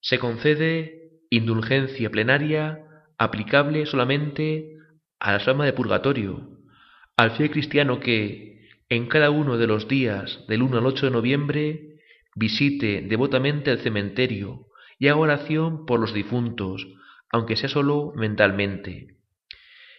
se 0.00 0.18
concede 0.18 1.10
indulgencia 1.30 2.10
plenaria 2.10 2.80
aplicable 3.18 3.86
solamente 3.86 4.74
a 5.20 5.32
la 5.32 5.38
almas 5.38 5.66
de 5.66 5.72
purgatorio, 5.72 6.48
al 7.16 7.32
fiel 7.32 7.50
cristiano 7.50 7.98
que, 7.98 8.57
en 8.88 9.06
cada 9.06 9.30
uno 9.30 9.58
de 9.58 9.66
los 9.66 9.88
días 9.88 10.44
del 10.48 10.62
1 10.62 10.78
al 10.78 10.86
8 10.86 11.06
de 11.06 11.12
noviembre 11.12 11.98
visite 12.34 13.02
devotamente 13.02 13.70
el 13.70 13.80
cementerio 13.80 14.66
y 14.98 15.08
haga 15.08 15.18
oración 15.18 15.84
por 15.86 16.00
los 16.00 16.14
difuntos, 16.14 16.86
aunque 17.30 17.56
sea 17.56 17.68
solo 17.68 18.12
mentalmente. 18.16 19.18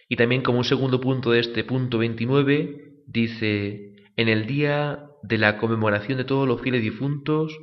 Y 0.08 0.16
también 0.16 0.42
como 0.42 0.58
un 0.58 0.64
segundo 0.64 1.00
punto 1.00 1.30
de 1.30 1.40
este 1.40 1.62
punto 1.64 1.98
29, 1.98 2.94
dice, 3.06 3.94
en 4.16 4.28
el 4.28 4.46
día 4.46 5.04
de 5.22 5.38
la 5.38 5.58
conmemoración 5.58 6.18
de 6.18 6.24
todos 6.24 6.48
los 6.48 6.60
fieles 6.60 6.82
difuntos, 6.82 7.56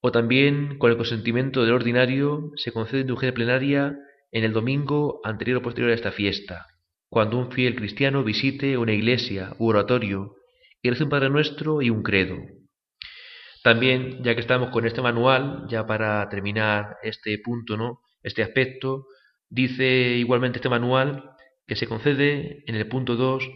o 0.00 0.10
también 0.10 0.78
con 0.78 0.90
el 0.90 0.96
consentimiento 0.96 1.64
del 1.64 1.74
ordinario, 1.74 2.50
se 2.56 2.72
concede 2.72 3.02
indulgencia 3.02 3.34
plenaria 3.34 3.96
en 4.32 4.44
el 4.44 4.52
domingo 4.52 5.20
anterior 5.24 5.58
o 5.58 5.62
posterior 5.62 5.92
a 5.92 5.94
esta 5.94 6.12
fiesta, 6.12 6.66
cuando 7.08 7.38
un 7.38 7.52
fiel 7.52 7.74
cristiano 7.74 8.24
visite 8.24 8.76
una 8.76 8.92
iglesia 8.92 9.54
u 9.58 9.68
oratorio 9.68 10.36
y 10.82 10.88
un 10.88 11.08
Padre 11.08 11.30
Nuestro 11.30 11.82
y 11.82 11.90
un 11.90 12.02
credo. 12.02 12.36
También, 13.62 14.22
ya 14.22 14.34
que 14.34 14.40
estamos 14.40 14.70
con 14.70 14.86
este 14.86 15.02
manual, 15.02 15.66
ya 15.68 15.86
para 15.86 16.28
terminar 16.28 16.96
este 17.02 17.38
punto, 17.38 17.76
¿no? 17.76 18.00
este 18.22 18.42
aspecto, 18.42 19.06
dice 19.48 20.16
igualmente 20.16 20.58
este 20.58 20.68
manual 20.68 21.30
que 21.66 21.76
se 21.76 21.86
concede 21.86 22.64
en 22.66 22.74
el 22.74 22.88
punto 22.88 23.16
2 23.16 23.48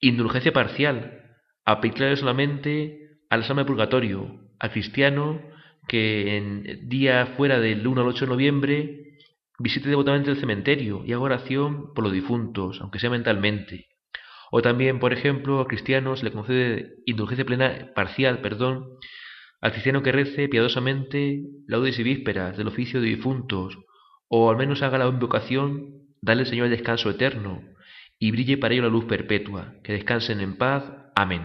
indulgencia 0.00 0.52
parcial, 0.52 1.36
aplicable 1.64 2.16
solamente 2.16 3.18
al 3.28 3.46
de 3.46 3.64
purgatorio, 3.64 4.40
al 4.58 4.70
cristiano 4.70 5.42
que 5.88 6.36
en 6.36 6.88
día 6.88 7.34
fuera 7.36 7.60
del 7.60 7.86
1 7.86 8.00
al 8.00 8.08
8 8.08 8.24
de 8.24 8.30
noviembre 8.30 9.09
visite 9.60 9.90
devotamente 9.90 10.30
el 10.30 10.40
cementerio 10.40 11.02
y 11.04 11.12
haga 11.12 11.22
oración 11.22 11.92
por 11.94 12.02
los 12.02 12.12
difuntos, 12.12 12.80
aunque 12.80 12.98
sea 12.98 13.10
mentalmente. 13.10 13.88
O 14.50 14.62
también, 14.62 14.98
por 14.98 15.12
ejemplo, 15.12 15.60
a 15.60 15.66
cristianos 15.66 16.22
le 16.22 16.32
concede 16.32 16.94
indulgencia 17.04 17.44
plena, 17.44 17.90
parcial, 17.94 18.40
perdón, 18.40 18.86
al 19.60 19.72
cristiano 19.72 20.02
que 20.02 20.12
rece 20.12 20.48
piadosamente 20.48 21.42
laudes 21.68 21.98
y 21.98 22.02
vísperas 22.02 22.56
del 22.56 22.68
oficio 22.68 23.00
de 23.00 23.08
difuntos, 23.08 23.78
o 24.28 24.50
al 24.50 24.56
menos 24.56 24.82
haga 24.82 24.96
la 24.96 25.06
invocación, 25.06 26.06
dale 26.22 26.42
al 26.42 26.46
Señor 26.46 26.66
el 26.66 26.72
descanso 26.72 27.10
eterno, 27.10 27.62
y 28.18 28.30
brille 28.30 28.56
para 28.56 28.72
ello 28.72 28.84
la 28.84 28.88
luz 28.88 29.04
perpetua, 29.04 29.74
que 29.84 29.92
descansen 29.92 30.40
en 30.40 30.56
paz. 30.56 30.84
Amén. 31.14 31.42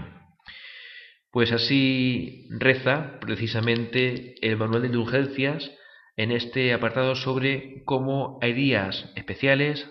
Pues 1.31 1.51
así 1.51 2.47
reza 2.49 3.19
precisamente 3.19 4.35
el 4.41 4.55
manual 4.55 4.83
de 4.83 4.87
indulgencias 4.87 5.69
en 6.17 6.31
este 6.31 6.73
apartado 6.73 7.15
sobre 7.15 7.83
cómo 7.85 8.39
hay 8.41 8.53
días 8.53 9.11
especiales, 9.15 9.89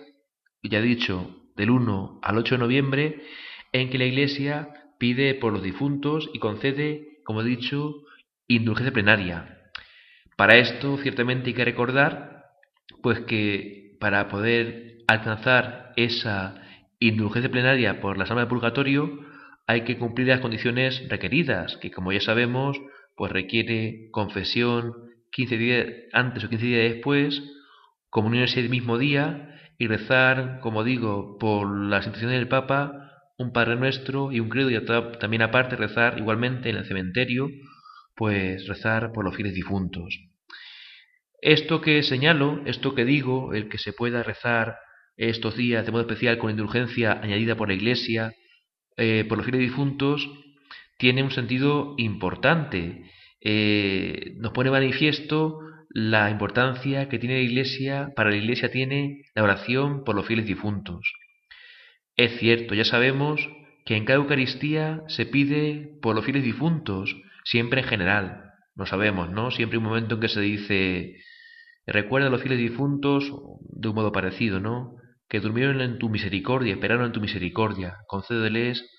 ya 0.63 0.81
dicho, 0.81 1.43
del 1.55 1.69
1 1.69 2.19
al 2.21 2.37
8 2.37 2.55
de 2.55 2.59
noviembre, 2.59 3.21
en 3.71 3.89
que 3.89 3.97
la 3.97 4.05
Iglesia 4.05 4.69
pide 4.97 5.35
por 5.35 5.53
los 5.53 5.63
difuntos 5.63 6.29
y 6.33 6.39
concede, 6.39 7.19
como 7.23 7.41
he 7.41 7.45
dicho, 7.45 7.93
indulgencia 8.47 8.93
plenaria. 8.93 9.71
Para 10.37 10.57
esto, 10.57 10.97
ciertamente 10.97 11.49
hay 11.49 11.53
que 11.53 11.65
recordar, 11.65 12.45
pues 13.01 13.19
que 13.21 13.95
para 13.99 14.27
poder 14.27 14.97
alcanzar 15.07 15.93
esa 15.95 16.61
indulgencia 16.99 17.51
plenaria 17.51 18.01
por 18.01 18.17
la 18.17 18.25
almas 18.25 18.45
de 18.45 18.49
purgatorio, 18.49 19.19
hay 19.67 19.81
que 19.81 19.97
cumplir 19.97 20.27
las 20.27 20.41
condiciones 20.41 21.07
requeridas, 21.09 21.77
que 21.77 21.91
como 21.91 22.11
ya 22.11 22.21
sabemos, 22.21 22.79
pues 23.15 23.31
requiere 23.31 24.09
confesión 24.11 24.93
15 25.35 25.57
días 25.57 25.87
antes 26.13 26.43
o 26.43 26.49
15 26.49 26.65
días 26.65 26.93
después, 26.93 27.43
comunión 28.09 28.45
ese 28.45 28.63
mismo 28.69 28.97
día 28.97 29.59
y 29.77 29.87
rezar, 29.87 30.59
como 30.61 30.85
digo, 30.85 31.37
por 31.37 31.67
las 31.89 32.05
intenciones 32.05 32.39
del 32.39 32.47
Papa, 32.47 33.11
un 33.37 33.51
Padre 33.51 33.75
Nuestro 33.75 34.31
y 34.31 34.39
un 34.39 34.47
credo 34.47 34.71
y 34.71 34.79
también 35.19 35.41
aparte 35.41 35.75
rezar 35.75 36.17
igualmente 36.17 36.69
en 36.69 36.77
el 36.77 36.85
cementerio, 36.85 37.49
pues 38.15 38.65
rezar 38.67 39.11
por 39.11 39.25
los 39.25 39.35
fieles 39.35 39.53
difuntos. 39.53 40.17
Esto 41.41 41.81
que 41.81 42.01
señalo, 42.01 42.61
esto 42.65 42.95
que 42.95 43.03
digo, 43.03 43.53
el 43.53 43.67
que 43.67 43.77
se 43.77 43.91
pueda 43.91 44.23
rezar 44.23 44.77
estos 45.17 45.57
días 45.57 45.85
de 45.85 45.91
modo 45.91 46.03
especial 46.03 46.37
con 46.37 46.49
indulgencia 46.49 47.19
añadida 47.21 47.55
por 47.55 47.67
la 47.67 47.73
Iglesia, 47.73 48.33
eh, 48.95 49.25
por 49.27 49.37
los 49.37 49.45
fieles 49.45 49.69
difuntos, 49.69 50.25
tiene 50.97 51.23
un 51.23 51.31
sentido 51.31 51.95
importante. 51.97 53.11
Eh, 53.47 54.33
nos 54.37 54.53
pone 54.53 54.71
manifiesto 54.71 55.59
la 55.91 56.31
importancia 56.31 57.07
que 57.09 57.19
tiene 57.19 57.35
la 57.35 57.43
Iglesia, 57.43 58.09
para 58.15 58.31
la 58.31 58.37
Iglesia 58.37 58.71
tiene 58.71 59.21
la 59.35 59.43
oración 59.43 60.03
por 60.03 60.15
los 60.15 60.25
fieles 60.25 60.47
difuntos. 60.47 61.13
Es 62.15 62.39
cierto, 62.39 62.73
ya 62.73 62.85
sabemos 62.85 63.47
que 63.85 63.97
en 63.97 64.05
cada 64.05 64.17
Eucaristía 64.17 65.03
se 65.07 65.27
pide 65.27 65.95
por 66.01 66.15
los 66.15 66.25
fieles 66.25 66.43
difuntos, 66.43 67.15
siempre 67.43 67.81
en 67.81 67.87
general. 67.87 68.51
Lo 68.75 68.87
sabemos, 68.87 69.29
¿no? 69.29 69.51
Siempre 69.51 69.77
hay 69.77 69.83
un 69.83 69.89
momento 69.89 70.15
en 70.15 70.21
que 70.21 70.29
se 70.29 70.41
dice, 70.41 71.15
recuerda 71.85 72.29
a 72.29 72.31
los 72.31 72.41
fieles 72.41 72.57
difuntos 72.57 73.31
de 73.69 73.87
un 73.87 73.95
modo 73.95 74.11
parecido, 74.11 74.59
¿no? 74.59 74.95
Que 75.29 75.39
durmieron 75.39 75.81
en 75.81 75.99
tu 75.99 76.09
misericordia, 76.09 76.73
esperaron 76.73 77.05
en 77.05 77.11
tu 77.11 77.21
misericordia, 77.21 77.97
concédeles 78.07 78.89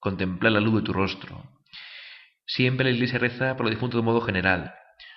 contemplar 0.00 0.50
la 0.50 0.60
luz 0.60 0.80
de 0.80 0.82
tu 0.82 0.92
rostro. 0.92 1.44
Siempre 2.46 2.84
la 2.84 2.94
Iglesia 2.94 3.18
reza 3.18 3.56
por 3.56 3.66
los 3.66 3.74
difuntos 3.74 4.00
de 4.00 4.04
modo 4.04 4.20
general. 4.20 4.74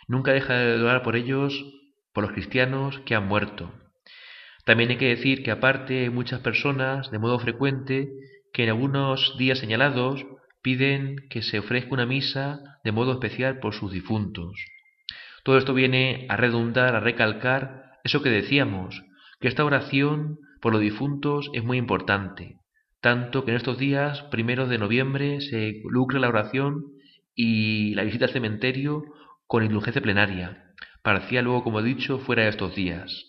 Nunca 0.08 0.32
deja 0.32 0.54
de 0.54 0.82
orar 0.82 1.04
por 1.04 1.16
ellos, 1.16 1.54
por 2.14 2.24
los 2.24 2.34
cristianos 2.34 3.00
que 3.06 3.16
han 3.16 3.28
muerto. 3.28 3.72
También 4.66 4.90
hay 4.90 4.98
que 4.98 5.10
decir 5.10 5.44
que 5.44 5.52
aparte 5.52 6.02
hay 6.02 6.10
muchas 6.10 6.42
personas, 6.42 7.12
de 7.12 7.20
modo 7.20 7.40
frecuente, 7.40 8.10
que 8.54 8.64
en 8.64 8.70
algunos 8.70 9.36
días 9.38 9.60
señalados 9.60 10.26
piden 10.62 11.28
que 11.30 11.42
se 11.42 11.60
ofrezca 11.60 11.94
una 11.94 12.06
misa 12.06 12.60
de 12.84 12.92
modo 12.92 13.14
especial 13.14 13.60
por 13.60 13.74
sus 13.74 13.92
difuntos. 13.92 14.58
Todo 15.44 15.58
esto 15.58 15.74
viene 15.74 16.26
a 16.30 16.36
redundar, 16.36 16.96
a 16.96 17.00
recalcar 17.00 17.94
eso 18.04 18.22
que 18.22 18.30
decíamos, 18.30 19.04
que 19.40 19.48
esta 19.48 19.64
oración 19.64 20.40
por 20.62 20.74
los 20.74 20.82
difuntos 20.82 21.50
es 21.54 21.64
muy 21.64 21.78
importante, 21.78 22.58
tanto 23.00 23.46
que 23.46 23.52
en 23.52 23.58
estos 23.58 23.78
días, 23.78 24.24
primeros 24.24 24.70
de 24.70 24.78
noviembre, 24.78 25.40
se 25.40 25.82
lucra 25.90 26.20
la 26.20 26.30
oración 26.30 26.97
y 27.38 27.94
la 27.94 28.04
visita 28.04 28.26
al 28.26 28.32
cementerio 28.32 29.06
con 29.46 29.64
indulgencia 29.64 30.02
plenaria, 30.02 30.74
parecía 31.04 31.42
luego, 31.42 31.64
como 31.64 31.80
he 31.80 31.84
dicho, 31.84 32.18
fuera 32.20 32.44
de 32.44 32.50
estos 32.50 32.76
días. 32.76 33.26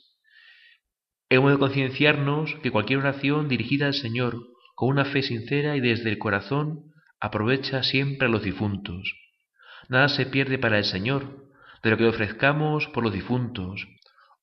Hemos 1.28 1.52
de 1.52 1.58
concienciarnos 1.58 2.54
que 2.62 2.70
cualquier 2.70 3.00
oración 3.00 3.48
dirigida 3.48 3.86
al 3.86 3.94
Señor 3.94 4.34
con 4.74 4.88
una 4.88 5.04
fe 5.04 5.22
sincera 5.22 5.76
y 5.76 5.80
desde 5.80 6.08
el 6.08 6.18
corazón 6.18 6.90
aprovecha 7.20 7.82
siempre 7.82 8.28
a 8.28 8.30
los 8.30 8.42
difuntos. 8.42 9.14
Nada 9.88 10.08
se 10.08 10.24
pierde 10.24 10.58
para 10.58 10.78
el 10.78 10.84
Señor 10.84 11.46
de 11.82 11.90
lo 11.90 11.98
que 11.98 12.06
ofrezcamos 12.06 12.86
por 12.88 13.04
los 13.04 13.12
difuntos. 13.12 13.86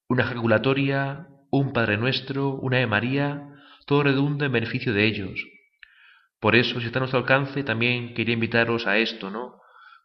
Una 0.07 0.23
ejaculatoria, 0.23 1.27
un 1.49 1.73
Padre 1.73 1.97
Nuestro, 1.97 2.53
una 2.53 2.77
de 2.77 2.87
María, 2.87 3.49
todo 3.87 4.03
redunda 4.03 4.45
en 4.45 4.51
beneficio 4.51 4.93
de 4.93 5.05
ellos. 5.05 5.43
Por 6.45 6.55
eso, 6.55 6.79
si 6.79 6.85
está 6.85 6.99
a 6.99 7.01
nuestro 7.01 7.17
alcance, 7.17 7.63
también 7.63 8.13
quería 8.13 8.35
invitaros 8.35 8.85
a 8.85 8.99
esto, 8.99 9.31
¿no? 9.31 9.55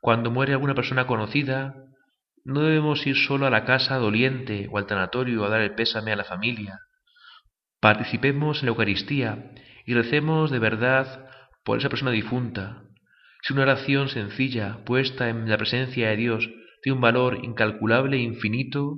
Cuando 0.00 0.30
muere 0.30 0.54
alguna 0.54 0.74
persona 0.74 1.06
conocida, 1.06 1.74
no 2.46 2.62
debemos 2.62 3.06
ir 3.06 3.14
solo 3.14 3.46
a 3.46 3.50
la 3.50 3.66
casa 3.66 3.96
doliente 3.96 4.66
o 4.72 4.78
al 4.78 4.86
tanatorio 4.86 5.44
a 5.44 5.50
dar 5.50 5.60
el 5.60 5.74
pésame 5.74 6.12
a 6.12 6.16
la 6.16 6.24
familia. 6.24 6.78
Participemos 7.78 8.60
en 8.60 8.64
la 8.64 8.70
Eucaristía 8.70 9.50
y 9.84 9.92
recemos 9.92 10.50
de 10.50 10.60
verdad 10.60 11.28
por 11.62 11.76
esa 11.76 11.90
persona 11.90 12.10
difunta. 12.10 12.84
Si 13.42 13.52
una 13.52 13.64
oración 13.64 14.08
sencilla, 14.08 14.78
puesta 14.86 15.28
en 15.28 15.46
la 15.46 15.58
presencia 15.58 16.08
de 16.08 16.16
Dios, 16.16 16.48
tiene 16.82 16.94
un 16.96 17.02
valor 17.02 17.44
incalculable 17.44 18.16
e 18.16 18.20
infinito, 18.20 18.96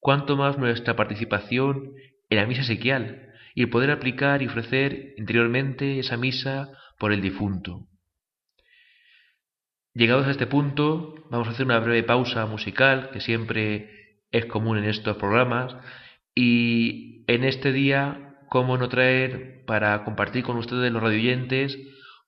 cuanto 0.00 0.38
más 0.38 0.56
nuestra 0.56 0.96
participación 0.96 1.92
en 2.30 2.38
la 2.38 2.46
misa 2.46 2.62
sequial 2.62 3.27
y 3.58 3.66
poder 3.66 3.90
aplicar 3.90 4.40
y 4.40 4.46
ofrecer 4.46 5.14
interiormente 5.16 5.98
esa 5.98 6.16
misa 6.16 6.68
por 6.96 7.12
el 7.12 7.20
difunto. 7.20 7.88
Llegados 9.94 10.28
a 10.28 10.30
este 10.30 10.46
punto, 10.46 11.26
vamos 11.28 11.48
a 11.48 11.50
hacer 11.50 11.66
una 11.66 11.80
breve 11.80 12.04
pausa 12.04 12.46
musical, 12.46 13.10
que 13.12 13.20
siempre 13.20 14.22
es 14.30 14.46
común 14.46 14.78
en 14.78 14.84
estos 14.84 15.16
programas, 15.16 15.74
y 16.36 17.24
en 17.26 17.42
este 17.42 17.72
día, 17.72 18.36
cómo 18.48 18.78
no 18.78 18.88
traer 18.88 19.64
para 19.66 20.04
compartir 20.04 20.44
con 20.44 20.56
ustedes 20.56 20.92
los 20.92 21.02
radioyentes 21.02 21.76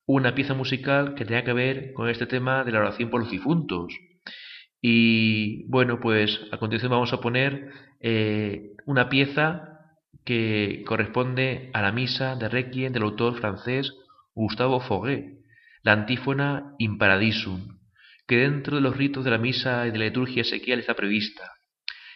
una 0.06 0.34
pieza 0.34 0.54
musical 0.54 1.14
que 1.14 1.26
tenga 1.26 1.44
que 1.44 1.52
ver 1.52 1.92
con 1.92 2.08
este 2.08 2.26
tema 2.26 2.64
de 2.64 2.72
la 2.72 2.80
oración 2.80 3.08
por 3.08 3.20
los 3.20 3.30
difuntos. 3.30 3.96
Y 4.82 5.64
bueno, 5.68 6.00
pues 6.00 6.40
a 6.50 6.58
continuación 6.58 6.90
vamos 6.90 7.12
a 7.12 7.20
poner 7.20 7.70
eh, 8.00 8.72
una 8.84 9.08
pieza 9.08 9.69
que 10.24 10.82
corresponde 10.86 11.70
a 11.72 11.82
la 11.82 11.92
misa 11.92 12.36
de 12.36 12.48
Requiem 12.48 12.92
del 12.92 13.02
autor 13.02 13.38
francés 13.38 13.92
Gustavo 14.34 14.80
Fauguet 14.80 15.40
la 15.82 15.92
antífona 15.92 16.74
In 16.78 16.98
Paradisum, 16.98 17.78
que 18.26 18.36
dentro 18.36 18.76
de 18.76 18.82
los 18.82 18.96
ritos 18.96 19.24
de 19.24 19.30
la 19.30 19.38
misa 19.38 19.86
y 19.86 19.90
de 19.90 19.98
la 19.98 20.04
liturgia 20.06 20.42
ezequial 20.42 20.80
está 20.80 20.94
prevista. 20.94 21.52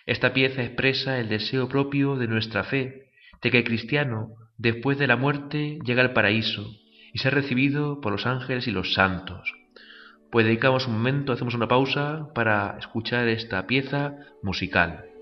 Esta 0.07 0.35
pieza 0.35 0.63
expresa 0.63 1.19
el 1.19 1.29
deseo 1.29 1.69
propio 1.69 2.17
de 2.17 2.29
nuestra 2.29 2.65
fe, 2.65 3.11
de 3.43 3.51
que 3.51 3.59
el 3.59 3.65
cristiano, 3.65 4.35
después 4.59 4.99
de 4.99 5.07
la 5.07 5.17
muerte, 5.17 5.79
llega 5.85 6.03
al 6.03 6.13
paraíso 6.13 6.71
y 7.13 7.19
sea 7.19 7.31
recibido 7.31 8.01
por 8.01 8.13
los 8.13 8.27
ángeles 8.27 8.67
y 8.67 8.71
los 8.71 8.93
santos. 8.93 9.55
Pues 10.31 10.45
dedicamos 10.45 10.87
un 10.87 10.95
momento, 10.95 11.33
hacemos 11.33 11.55
una 11.55 11.69
pausa 11.69 12.29
para 12.35 12.77
escuchar 12.79 13.29
esta 13.29 13.67
pieza 13.67 14.17
musical. 14.43 15.14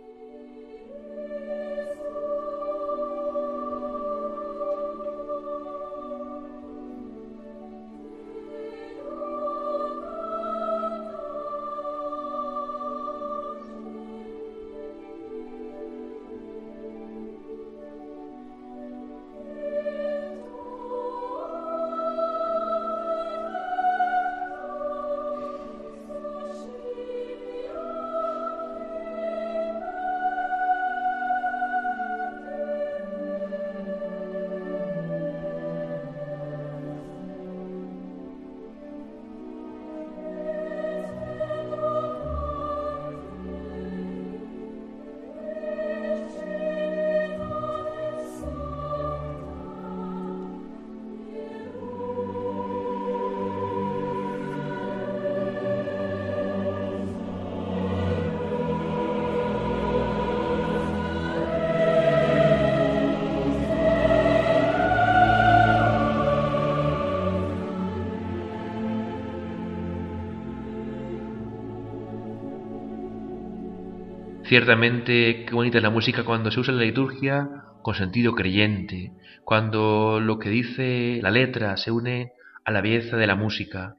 Ciertamente, 74.53 75.47
qué 75.47 75.55
bonita 75.55 75.79
es 75.79 75.83
la 75.83 75.89
música 75.89 76.25
cuando 76.25 76.51
se 76.51 76.61
usa 76.61 76.73
en 76.73 76.79
la 76.79 76.85
liturgia 76.85 77.49
con 77.83 77.95
sentido 77.95 78.35
creyente, 78.35 79.13
cuando 79.45 80.21
lo 80.21 80.39
que 80.39 80.51
dice 80.51 81.21
la 81.23 81.31
letra 81.31 81.79
se 81.79 81.91
une 81.91 82.33
a 82.63 82.71
la 82.71 82.83
belleza 82.83 83.17
de 83.17 83.27
la 83.27 83.35
música. 83.35 83.97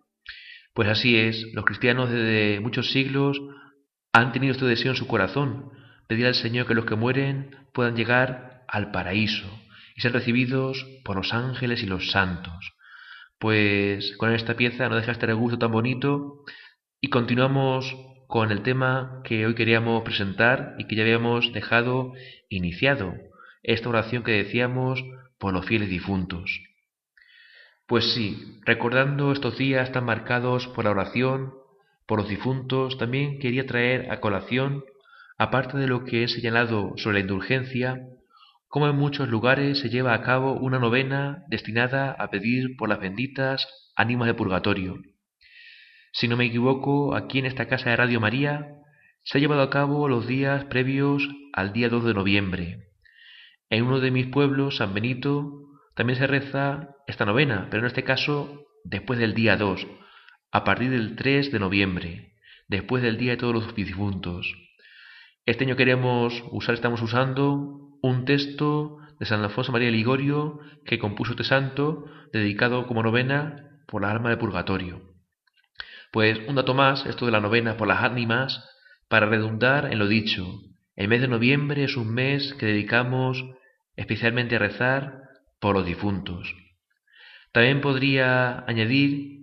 Pues 0.76 0.90
así 0.90 1.18
es, 1.18 1.44
los 1.54 1.66
cristianos 1.66 2.12
desde 2.12 2.60
muchos 2.60 2.92
siglos 2.92 3.42
han 4.14 4.32
tenido 4.32 4.52
este 4.52 4.68
deseo 4.68 4.92
en 4.92 4.96
su 4.96 5.08
corazón, 5.08 5.72
pedir 6.08 6.28
al 6.28 6.36
Señor 6.36 6.68
que 6.68 6.76
los 6.76 6.86
que 6.86 6.98
mueren 6.98 7.56
puedan 7.74 7.96
llegar 7.96 8.62
al 8.68 8.92
paraíso 8.92 9.48
y 9.96 10.02
ser 10.02 10.14
recibidos 10.14 10.86
por 11.04 11.16
los 11.16 11.34
ángeles 11.34 11.82
y 11.82 11.88
los 11.88 12.12
santos. 12.12 12.74
Pues 13.40 14.16
con 14.18 14.32
esta 14.32 14.56
pieza 14.56 14.88
no 14.88 14.98
deja 14.98 15.14
este 15.14 15.34
gusto 15.34 15.58
tan 15.58 15.72
bonito 15.72 16.44
y 17.02 17.10
continuamos 17.10 17.92
con 18.34 18.50
el 18.50 18.64
tema 18.64 19.22
que 19.24 19.46
hoy 19.46 19.54
queríamos 19.54 20.02
presentar 20.02 20.74
y 20.80 20.86
que 20.86 20.96
ya 20.96 21.04
habíamos 21.04 21.54
dejado 21.54 22.14
iniciado, 22.50 23.14
esta 23.62 23.90
oración 23.90 24.24
que 24.24 24.32
decíamos 24.32 25.04
por 25.38 25.54
los 25.54 25.68
fieles 25.68 25.88
difuntos. 25.88 26.60
Pues 27.86 28.12
sí, 28.16 28.60
recordando 28.66 29.32
estos 29.32 29.60
días 29.60 29.92
tan 29.92 30.06
marcados 30.06 30.66
por 30.70 30.86
la 30.86 30.90
oración, 30.90 31.54
por 32.08 32.22
los 32.22 32.28
difuntos, 32.28 32.98
también 32.98 33.38
quería 33.38 33.68
traer 33.68 34.12
a 34.12 34.20
colación, 34.20 34.84
aparte 35.38 35.78
de 35.78 35.86
lo 35.86 36.04
que 36.04 36.24
he 36.24 36.28
señalado 36.28 36.94
sobre 36.98 37.18
la 37.18 37.20
indulgencia, 37.20 38.02
cómo 38.68 38.88
en 38.88 38.96
muchos 38.96 39.30
lugares 39.30 39.78
se 39.78 39.92
lleva 39.92 40.16
a 40.16 40.24
cabo 40.24 40.54
una 40.54 40.80
novena 40.80 41.44
destinada 41.50 42.12
a 42.14 42.32
pedir 42.32 42.78
por 42.78 42.90
las 42.90 43.00
benditas 43.00 43.68
ánimas 43.96 44.26
de 44.26 44.34
purgatorio. 44.34 45.13
Si 46.16 46.28
no 46.28 46.38
me 46.38 46.46
equivoco, 46.46 47.16
aquí 47.16 47.40
en 47.40 47.48
esta 47.48 47.68
casa 47.68 47.90
de 47.90 47.96
Radio 47.96 48.20
María 48.20 48.76
se 49.24 49.38
ha 49.38 49.42
llevado 49.42 49.64
a 49.64 49.72
cabo 49.72 50.08
los 50.08 50.28
días 50.28 50.64
previos 50.66 51.28
al 51.54 51.74
día 51.74 51.90
2 51.90 52.06
de 52.06 52.14
noviembre. 52.14 52.90
En 53.72 53.86
uno 53.86 54.00
de 54.00 54.12
mis 54.12 54.28
pueblos, 54.28 54.78
San 54.78 54.94
Benito, 54.94 55.72
también 55.96 56.20
se 56.20 56.28
reza 56.28 56.90
esta 57.08 57.26
novena, 57.26 57.68
pero 57.72 57.82
en 57.82 57.88
este 57.88 58.04
caso 58.04 58.64
después 58.84 59.18
del 59.18 59.34
día 59.34 59.58
2, 59.58 59.88
a 60.52 60.64
partir 60.64 60.92
del 60.92 61.16
3 61.16 61.52
de 61.52 61.60
noviembre, 61.60 62.36
después 62.68 63.02
del 63.02 63.18
día 63.18 63.32
de 63.32 63.38
todos 63.38 63.56
los 63.56 63.74
difuntos. 63.74 64.54
Este 65.48 65.64
año 65.64 65.76
queremos 65.76 66.44
usar, 66.52 66.76
estamos 66.76 67.02
usando 67.02 67.98
un 68.04 68.26
texto 68.26 69.00
de 69.20 69.26
San 69.26 69.42
Alfonso 69.42 69.72
María 69.72 69.90
Ligorio 69.90 70.60
que 70.86 71.00
compuso 71.00 71.32
este 71.32 71.44
santo, 71.44 72.06
dedicado 72.32 72.86
como 72.86 73.02
novena 73.02 73.80
por 73.88 74.04
la 74.04 74.12
alma 74.12 74.30
de 74.30 74.38
purgatorio. 74.38 75.13
Pues 76.14 76.40
un 76.48 76.54
dato 76.54 76.76
más, 76.76 77.08
esto 77.08 77.26
de 77.26 77.32
la 77.32 77.42
novena 77.42 77.76
por 77.76 77.88
las 77.88 78.04
ánimas, 78.04 78.64
para 79.08 79.26
redundar 79.26 79.92
en 79.92 79.98
lo 79.98 80.08
dicho. 80.08 80.46
El 80.96 81.08
mes 81.08 81.22
de 81.22 81.28
noviembre 81.28 81.84
es 81.86 81.98
un 81.98 82.14
mes 82.14 82.54
que 82.54 82.68
dedicamos 82.68 83.44
especialmente 83.96 84.56
a 84.56 84.60
rezar 84.60 85.24
por 85.60 85.74
los 85.74 85.88
difuntos. 85.88 86.54
También 87.52 87.82
podría 87.82 88.64
añadir 88.68 89.40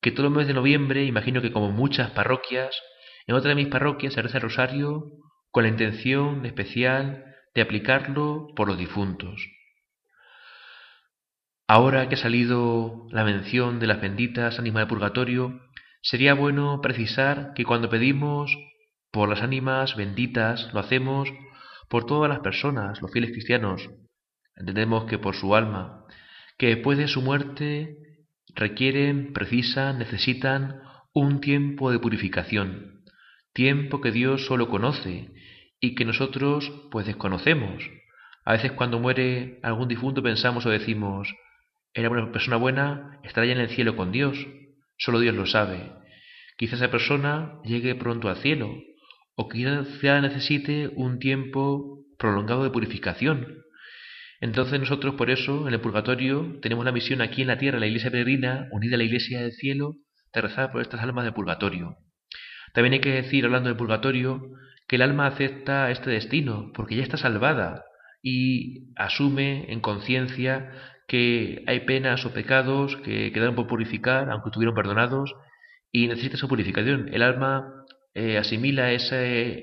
que 0.00 0.12
todo 0.12 0.28
el 0.28 0.32
mes 0.32 0.46
de 0.46 0.54
noviembre, 0.54 1.04
imagino 1.06 1.42
que 1.42 1.50
como 1.50 1.72
muchas 1.72 2.12
parroquias, 2.12 2.80
en 3.26 3.34
otra 3.34 3.48
de 3.48 3.56
mis 3.56 3.66
parroquias 3.66 4.14
se 4.14 4.22
reza 4.22 4.38
el 4.38 4.42
rosario 4.42 5.10
con 5.50 5.64
la 5.64 5.70
intención 5.70 6.46
especial 6.46 7.24
de 7.52 7.62
aplicarlo 7.62 8.46
por 8.54 8.68
los 8.68 8.78
difuntos. 8.78 9.44
Ahora 11.66 12.08
que 12.08 12.14
ha 12.14 12.18
salido 12.18 13.08
la 13.10 13.24
mención 13.24 13.80
de 13.80 13.88
las 13.88 14.00
benditas 14.00 14.60
ánimas 14.60 14.84
de 14.84 14.86
purgatorio, 14.86 15.60
Sería 16.02 16.34
bueno 16.34 16.80
precisar 16.82 17.52
que 17.54 17.64
cuando 17.64 17.88
pedimos 17.88 18.56
por 19.12 19.28
las 19.28 19.40
ánimas 19.40 19.94
benditas, 19.94 20.68
lo 20.74 20.80
hacemos 20.80 21.28
por 21.88 22.06
todas 22.06 22.28
las 22.28 22.40
personas, 22.40 23.00
los 23.00 23.12
fieles 23.12 23.30
cristianos. 23.30 23.88
Entendemos 24.56 25.04
que 25.04 25.18
por 25.18 25.36
su 25.36 25.54
alma, 25.54 26.04
que 26.58 26.66
después 26.74 26.98
de 26.98 27.06
su 27.06 27.22
muerte 27.22 27.96
requieren, 28.54 29.32
precisan, 29.32 29.98
necesitan 29.98 30.80
un 31.14 31.40
tiempo 31.40 31.92
de 31.92 32.00
purificación, 32.00 33.04
tiempo 33.52 34.00
que 34.00 34.10
Dios 34.10 34.46
solo 34.46 34.68
conoce 34.68 35.30
y 35.80 35.94
que 35.94 36.04
nosotros 36.04 36.72
pues 36.90 37.06
desconocemos. 37.06 37.84
A 38.44 38.52
veces 38.52 38.72
cuando 38.72 38.98
muere 38.98 39.60
algún 39.62 39.86
difunto 39.86 40.20
pensamos 40.20 40.66
o 40.66 40.70
decimos, 40.70 41.32
era 41.94 42.10
una 42.10 42.32
persona 42.32 42.56
buena, 42.56 43.20
estará 43.22 43.46
ya 43.46 43.52
en 43.52 43.60
el 43.60 43.68
cielo 43.68 43.94
con 43.94 44.10
Dios. 44.10 44.36
Solo 45.04 45.18
Dios 45.18 45.34
lo 45.34 45.46
sabe. 45.46 45.90
Quizá 46.56 46.76
esa 46.76 46.92
persona 46.92 47.58
llegue 47.64 47.96
pronto 47.96 48.28
al 48.28 48.36
cielo, 48.36 48.72
o 49.34 49.48
quizá 49.48 50.20
necesite 50.20 50.92
un 50.94 51.18
tiempo 51.18 52.04
prolongado 52.20 52.62
de 52.62 52.70
purificación. 52.70 53.64
Entonces 54.40 54.78
nosotros 54.78 55.16
por 55.16 55.28
eso 55.28 55.66
en 55.66 55.74
el 55.74 55.80
purgatorio 55.80 56.60
tenemos 56.62 56.84
la 56.84 56.92
misión 56.92 57.20
aquí 57.20 57.42
en 57.42 57.48
la 57.48 57.58
tierra, 57.58 57.80
la 57.80 57.88
iglesia 57.88 58.12
peregrina, 58.12 58.68
unida 58.70 58.94
a 58.94 58.98
la 58.98 59.02
iglesia 59.02 59.42
del 59.42 59.50
cielo, 59.50 59.96
de 60.32 60.40
rezar 60.40 60.70
por 60.70 60.80
estas 60.80 61.00
almas 61.00 61.24
del 61.24 61.34
purgatorio. 61.34 61.96
También 62.72 62.92
hay 62.92 63.00
que 63.00 63.22
decir, 63.22 63.44
hablando 63.44 63.70
del 63.70 63.76
purgatorio, 63.76 64.40
que 64.86 64.94
el 64.96 65.02
alma 65.02 65.26
acepta 65.26 65.90
este 65.90 66.10
destino, 66.10 66.70
porque 66.74 66.94
ya 66.94 67.02
está 67.02 67.16
salvada 67.16 67.82
y 68.22 68.92
asume 68.94 69.66
en 69.72 69.80
conciencia 69.80 70.70
que 71.06 71.62
hay 71.66 71.80
penas 71.80 72.24
o 72.24 72.32
pecados 72.32 72.96
que 73.04 73.32
quedaron 73.32 73.54
por 73.54 73.66
purificar, 73.66 74.30
aunque 74.30 74.48
estuvieron 74.48 74.74
perdonados, 74.74 75.34
y 75.90 76.08
necesita 76.08 76.36
su 76.36 76.48
purificación. 76.48 77.10
El 77.12 77.22
alma 77.22 77.84
eh, 78.14 78.38
asimila 78.38 78.92
esa 78.92 79.16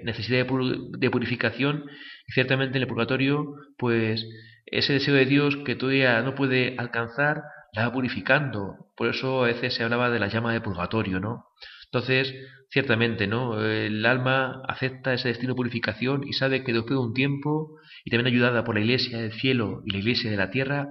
necesidad 0.03 0.45
de, 0.45 1.09
purificación 1.09 1.85
y 2.27 2.31
ciertamente 2.31 2.77
en 2.77 2.83
el 2.83 2.87
purgatorio, 2.87 3.55
pues 3.77 4.25
ese 4.65 4.93
deseo 4.93 5.15
de 5.15 5.25
Dios 5.25 5.57
que 5.65 5.75
todavía 5.75 6.21
no 6.21 6.35
puede 6.35 6.75
alcanzar, 6.77 7.43
la 7.73 7.87
va 7.87 7.93
purificando. 7.93 8.91
Por 8.95 9.09
eso 9.09 9.43
a 9.43 9.47
veces 9.47 9.73
se 9.75 9.83
hablaba 9.83 10.09
de 10.09 10.19
la 10.19 10.27
llama 10.27 10.53
de 10.53 10.61
purgatorio, 10.61 11.19
¿no? 11.19 11.45
Entonces, 11.85 12.33
ciertamente, 12.69 13.27
¿no? 13.27 13.63
El 13.63 14.05
alma 14.05 14.61
acepta 14.67 15.13
ese 15.13 15.29
destino 15.29 15.53
de 15.53 15.57
purificación 15.57 16.23
y 16.27 16.33
sabe 16.33 16.63
que 16.63 16.73
después 16.73 16.91
de 16.91 17.05
un 17.05 17.13
tiempo, 17.13 17.79
y 18.05 18.11
también 18.11 18.33
ayudada 18.33 18.63
por 18.63 18.75
la 18.75 18.81
iglesia 18.81 19.19
del 19.19 19.33
cielo 19.33 19.81
y 19.85 19.91
la 19.91 19.97
iglesia 19.99 20.29
de 20.29 20.37
la 20.37 20.51
tierra, 20.51 20.87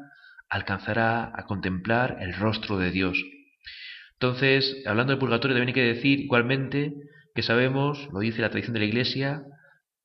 alcanzará 0.49 1.33
a 1.35 1.47
contemplar 1.47 2.19
el 2.21 2.35
rostro 2.35 2.79
de 2.79 2.91
Dios. 2.91 3.23
Entonces, 4.15 4.83
hablando 4.87 5.13
del 5.13 5.21
purgatorio, 5.21 5.57
también 5.57 5.69
hay 5.69 5.75
que 5.75 5.95
decir 5.95 6.21
igualmente 6.21 6.93
que 7.35 7.43
sabemos, 7.43 8.09
lo 8.13 8.19
dice 8.19 8.43
la 8.43 8.51
tradición 8.51 8.75
de 8.75 8.81
la 8.81 8.87
Iglesia, 8.87 9.43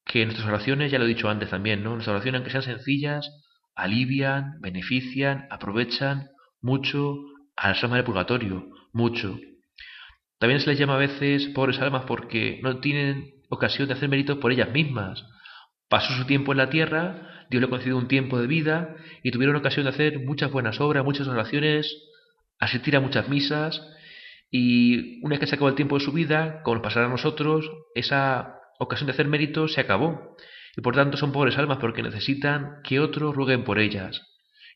que 0.06 0.26
nuestras 0.26 0.48
oraciones, 0.48 0.92
ya 0.92 1.00
lo 1.00 1.06
he 1.06 1.08
dicho 1.08 1.30
antes 1.30 1.50
también, 1.50 1.84
¿no? 1.84 1.92
Nuestras 1.92 2.16
oraciones, 2.16 2.40
aunque 2.40 2.52
sean 2.52 2.64
sencillas, 2.64 3.28
alivian, 3.76 4.60
benefician, 4.62 5.48
aprovechan 5.50 6.30
mucho 6.62 7.18
a 7.56 7.70
las 7.70 7.84
almas 7.84 7.98
del 7.98 8.06
purgatorio, 8.06 8.68
mucho. 8.92 9.40
También 10.40 10.60
se 10.60 10.70
les 10.70 10.78
llama 10.78 10.96
a 10.96 11.00
veces 11.00 11.48
pobres 11.48 11.80
almas 11.80 12.04
porque 12.06 12.60
no 12.62 12.80
tienen 12.80 13.32
ocasión 13.50 13.88
de 13.88 13.94
hacer 13.94 14.10
méritos 14.10 14.38
por 14.38 14.52
ellas 14.52 14.72
mismas. 14.72 15.26
Pasó 15.90 16.14
su 16.14 16.26
tiempo 16.26 16.52
en 16.52 16.58
la 16.58 16.70
tierra, 16.70 17.33
Dios 17.54 17.62
le 17.62 17.70
concedió 17.70 17.98
un 17.98 18.08
tiempo 18.08 18.40
de 18.40 18.48
vida 18.48 18.96
y 19.22 19.30
tuvieron 19.30 19.56
ocasión 19.56 19.84
de 19.84 19.92
hacer 19.92 20.20
muchas 20.22 20.52
buenas 20.52 20.82
obras, 20.82 21.06
muchas 21.06 21.28
oraciones, 21.28 21.96
asistir 22.58 22.96
a 22.96 23.00
muchas 23.00 23.30
misas 23.30 23.80
y 24.50 25.24
una 25.24 25.34
vez 25.34 25.40
que 25.42 25.46
se 25.46 25.54
acabó 25.54 25.70
el 25.70 25.76
tiempo 25.76 26.00
de 26.00 26.04
su 26.04 26.12
vida, 26.12 26.64
como 26.64 26.78
nos 26.78 26.84
pasará 26.84 27.06
a 27.06 27.10
nosotros, 27.10 27.70
esa 27.94 28.56
ocasión 28.80 29.06
de 29.06 29.12
hacer 29.12 29.28
méritos 29.28 29.74
se 29.74 29.82
acabó. 29.82 30.36
Y 30.76 30.82
por 30.82 30.96
tanto 30.96 31.16
son 31.16 31.32
pobres 31.32 31.56
almas 31.60 31.78
porque 31.78 32.02
necesitan 32.02 32.82
que 32.84 33.00
otros 33.00 33.36
rueguen 33.36 33.64
por 33.64 33.78
ellas. 33.78 34.20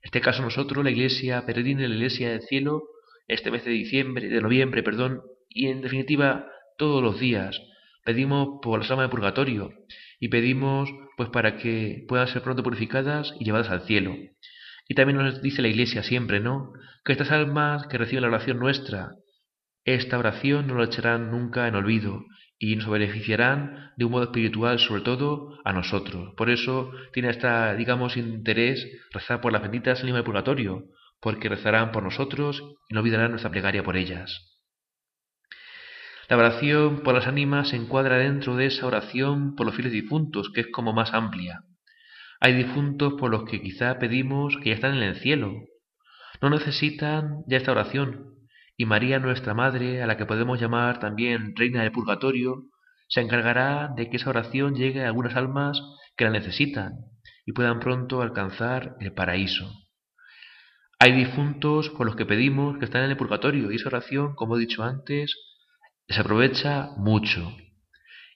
En 0.04 0.10
este 0.10 0.22
caso 0.22 0.44
nosotros, 0.44 0.84
la 0.84 0.92
iglesia 0.92 1.48
peregrina, 1.48 1.88
la 1.88 1.96
iglesia 1.96 2.30
del 2.30 2.42
cielo, 2.42 2.84
este 3.28 3.50
mes 3.50 3.66
de 3.66 3.72
diciembre, 3.72 4.30
de 4.30 4.40
noviembre, 4.40 4.84
perdón, 4.84 5.24
y 5.50 5.70
en 5.70 5.82
definitiva 5.82 6.46
todos 6.78 7.02
los 7.02 7.20
días 7.20 7.60
pedimos 8.06 8.60
por 8.62 8.82
las 8.82 8.92
almas 8.92 9.08
de 9.08 9.10
purgatorio 9.10 9.74
y 10.20 10.30
pedimos 10.30 10.90
pues 11.16 11.30
para 11.30 11.58
que 11.58 12.06
puedan 12.08 12.28
ser 12.28 12.42
pronto 12.42 12.64
purificadas 12.64 13.34
y 13.40 13.46
llevadas 13.46 13.70
al 13.70 13.82
cielo. 13.82 14.16
Y 14.88 14.96
también 14.96 15.18
nos 15.18 15.42
dice 15.42 15.62
la 15.62 15.68
iglesia 15.68 16.04
siempre, 16.04 16.40
¿no? 16.40 16.72
Que 17.04 17.12
estas 17.14 17.32
almas 17.32 17.88
que 17.88 17.98
reciben 17.98 18.22
la 18.22 18.30
oración 18.30 18.60
nuestra 18.60 19.12
esta 19.88 20.18
oración 20.18 20.68
no 20.68 20.76
la 20.76 20.84
echarán 20.84 21.32
nunca 21.32 21.66
en 21.66 21.76
olvido 21.76 22.26
y 22.60 22.76
nos 22.76 22.90
beneficiarán 22.90 23.94
de 23.96 24.04
un 24.04 24.12
modo 24.12 24.26
espiritual, 24.26 24.80
sobre 24.80 25.02
todo 25.02 25.58
a 25.64 25.72
nosotros. 25.72 26.34
Por 26.36 26.50
eso 26.50 26.92
tiene 27.14 27.30
esta, 27.30 27.74
digamos, 27.74 28.18
interés 28.18 28.86
rezar 29.14 29.40
por 29.40 29.54
las 29.54 29.62
benditas 29.62 30.02
ánimas 30.02 30.18
del 30.18 30.26
purgatorio, 30.26 30.84
porque 31.22 31.48
rezarán 31.48 31.94
por 31.94 32.04
nosotros 32.04 32.62
y 32.90 32.96
no 32.96 33.00
olvidarán 33.00 33.32
nuestra 33.32 33.50
plegaria 33.50 33.82
por 33.82 33.96
ellas. 33.96 34.57
La 36.30 36.36
oración 36.36 37.04
por 37.04 37.16
las 37.16 37.26
ánimas 37.26 37.70
se 37.70 37.78
encuadra 37.78 38.18
dentro 38.18 38.58
de 38.58 38.66
esa 38.66 38.86
oración 38.86 39.56
por 39.56 39.66
los 39.66 39.76
fieles 39.76 39.94
difuntos, 39.94 40.52
que 40.54 40.62
es 40.62 40.68
como 40.68 40.92
más 40.92 41.14
amplia. 41.14 41.62
Hay 42.42 42.54
difuntos 42.54 43.14
por 43.14 43.32
los 43.32 43.46
que 43.46 43.62
quizá 43.62 43.98
pedimos 43.98 44.58
que 44.58 44.70
ya 44.70 44.76
están 44.76 44.96
en 44.96 45.04
el 45.04 45.16
cielo. 45.16 45.54
No 46.42 46.50
necesitan 46.50 47.44
ya 47.48 47.58
esta 47.58 47.72
oración, 47.72 48.36
y 48.76 48.86
María 48.86 49.20
nuestra 49.20 49.54
Madre, 49.54 50.04
a 50.04 50.08
la 50.08 50.18
que 50.18 50.26
podemos 50.26 50.60
llamar 50.60 51.00
también 51.00 51.56
Reina 51.56 51.82
del 51.82 51.94
Purgatorio, 51.94 52.64
se 53.08 53.22
encargará 53.22 53.94
de 53.96 54.10
que 54.10 54.18
esa 54.18 54.30
oración 54.30 54.76
llegue 54.76 55.04
a 55.04 55.08
algunas 55.08 55.36
almas 55.36 55.82
que 56.18 56.26
la 56.26 56.32
necesitan 56.32 56.94
y 57.46 57.54
puedan 57.54 57.80
pronto 57.80 58.22
alcanzar 58.22 58.98
el 59.00 59.14
paraíso. 59.14 59.72
Hay 61.00 61.14
difuntos 61.14 61.90
por 61.92 62.06
los 62.06 62.18
que 62.18 62.26
pedimos 62.26 62.78
que 62.80 62.86
están 62.86 63.04
en 63.06 63.12
el 63.12 63.18
purgatorio 63.18 63.72
y 63.72 63.76
esa 63.76 63.88
oración, 63.88 64.36
como 64.36 64.58
he 64.58 64.60
dicho 64.60 64.84
antes, 64.84 65.34
se 66.14 66.22
aprovecha 66.22 66.92
mucho. 66.98 67.56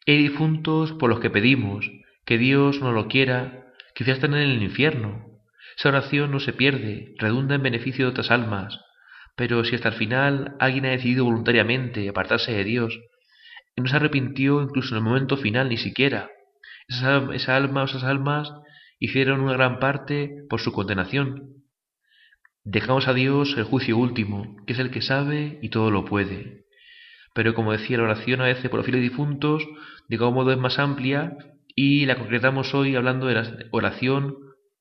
Hay 0.08 0.18
difuntos 0.18 0.94
por 0.94 1.10
los 1.10 1.20
que 1.20 1.30
pedimos 1.30 1.90
que 2.26 2.38
Dios 2.38 2.82
no 2.82 2.92
lo 2.92 3.08
quiera, 3.08 3.66
quizás 3.96 4.16
están 4.16 4.34
en 4.34 4.50
el 4.50 4.64
infierno. 4.64 5.26
Esa 5.78 5.90
oración 5.90 6.32
no 6.32 6.40
se 6.40 6.54
pierde, 6.54 7.14
redunda 7.18 7.56
en 7.56 7.64
beneficio 7.64 8.06
de 8.06 8.12
otras 8.12 8.32
almas, 8.32 8.80
pero 9.36 9.64
si 9.64 9.76
hasta 9.76 9.90
el 9.90 9.96
final 9.96 10.56
alguien 10.60 10.86
ha 10.86 10.90
decidido 10.90 11.26
voluntariamente 11.26 12.08
apartarse 12.10 12.52
de 12.52 12.64
Dios 12.64 13.00
y 13.76 13.82
no 13.82 13.88
se 13.88 13.96
arrepintió 13.96 14.62
incluso 14.62 14.94
en 14.94 14.98
el 14.98 15.04
momento 15.04 15.38
final 15.38 15.70
ni 15.70 15.78
siquiera, 15.78 16.30
esa 16.88 17.56
alma 17.56 17.84
o 17.84 17.86
esas 17.86 18.04
almas 18.04 18.52
hicieron 19.00 19.40
una 19.40 19.54
gran 19.54 19.80
parte 19.80 20.46
por 20.50 20.60
su 20.60 20.74
condenación, 20.74 21.62
Dejamos 22.64 23.08
a 23.08 23.14
Dios 23.16 23.56
el 23.58 23.64
juicio 23.64 23.98
último, 23.98 24.56
que 24.68 24.74
es 24.74 24.80
el 24.80 24.92
que 24.92 25.02
sabe 25.02 25.58
y 25.64 25.70
todo 25.70 25.90
lo 25.90 26.06
puede. 26.06 26.61
Pero 27.34 27.54
como 27.54 27.72
decía 27.72 27.98
la 27.98 28.04
oración 28.04 28.42
a 28.42 28.46
veces 28.46 28.70
por 28.70 28.80
los 28.80 28.86
fieles 28.86 29.02
difuntos, 29.02 29.64
de 30.08 30.16
algún 30.18 30.34
modo 30.34 30.52
es 30.52 30.58
más 30.58 30.80
amplia 30.80 31.38
y 31.76 32.06
la 32.06 32.18
concretamos 32.18 32.74
hoy 32.74 32.96
hablando 32.96 33.28
de 33.28 33.36
la 33.36 33.58
oración 33.72 34.36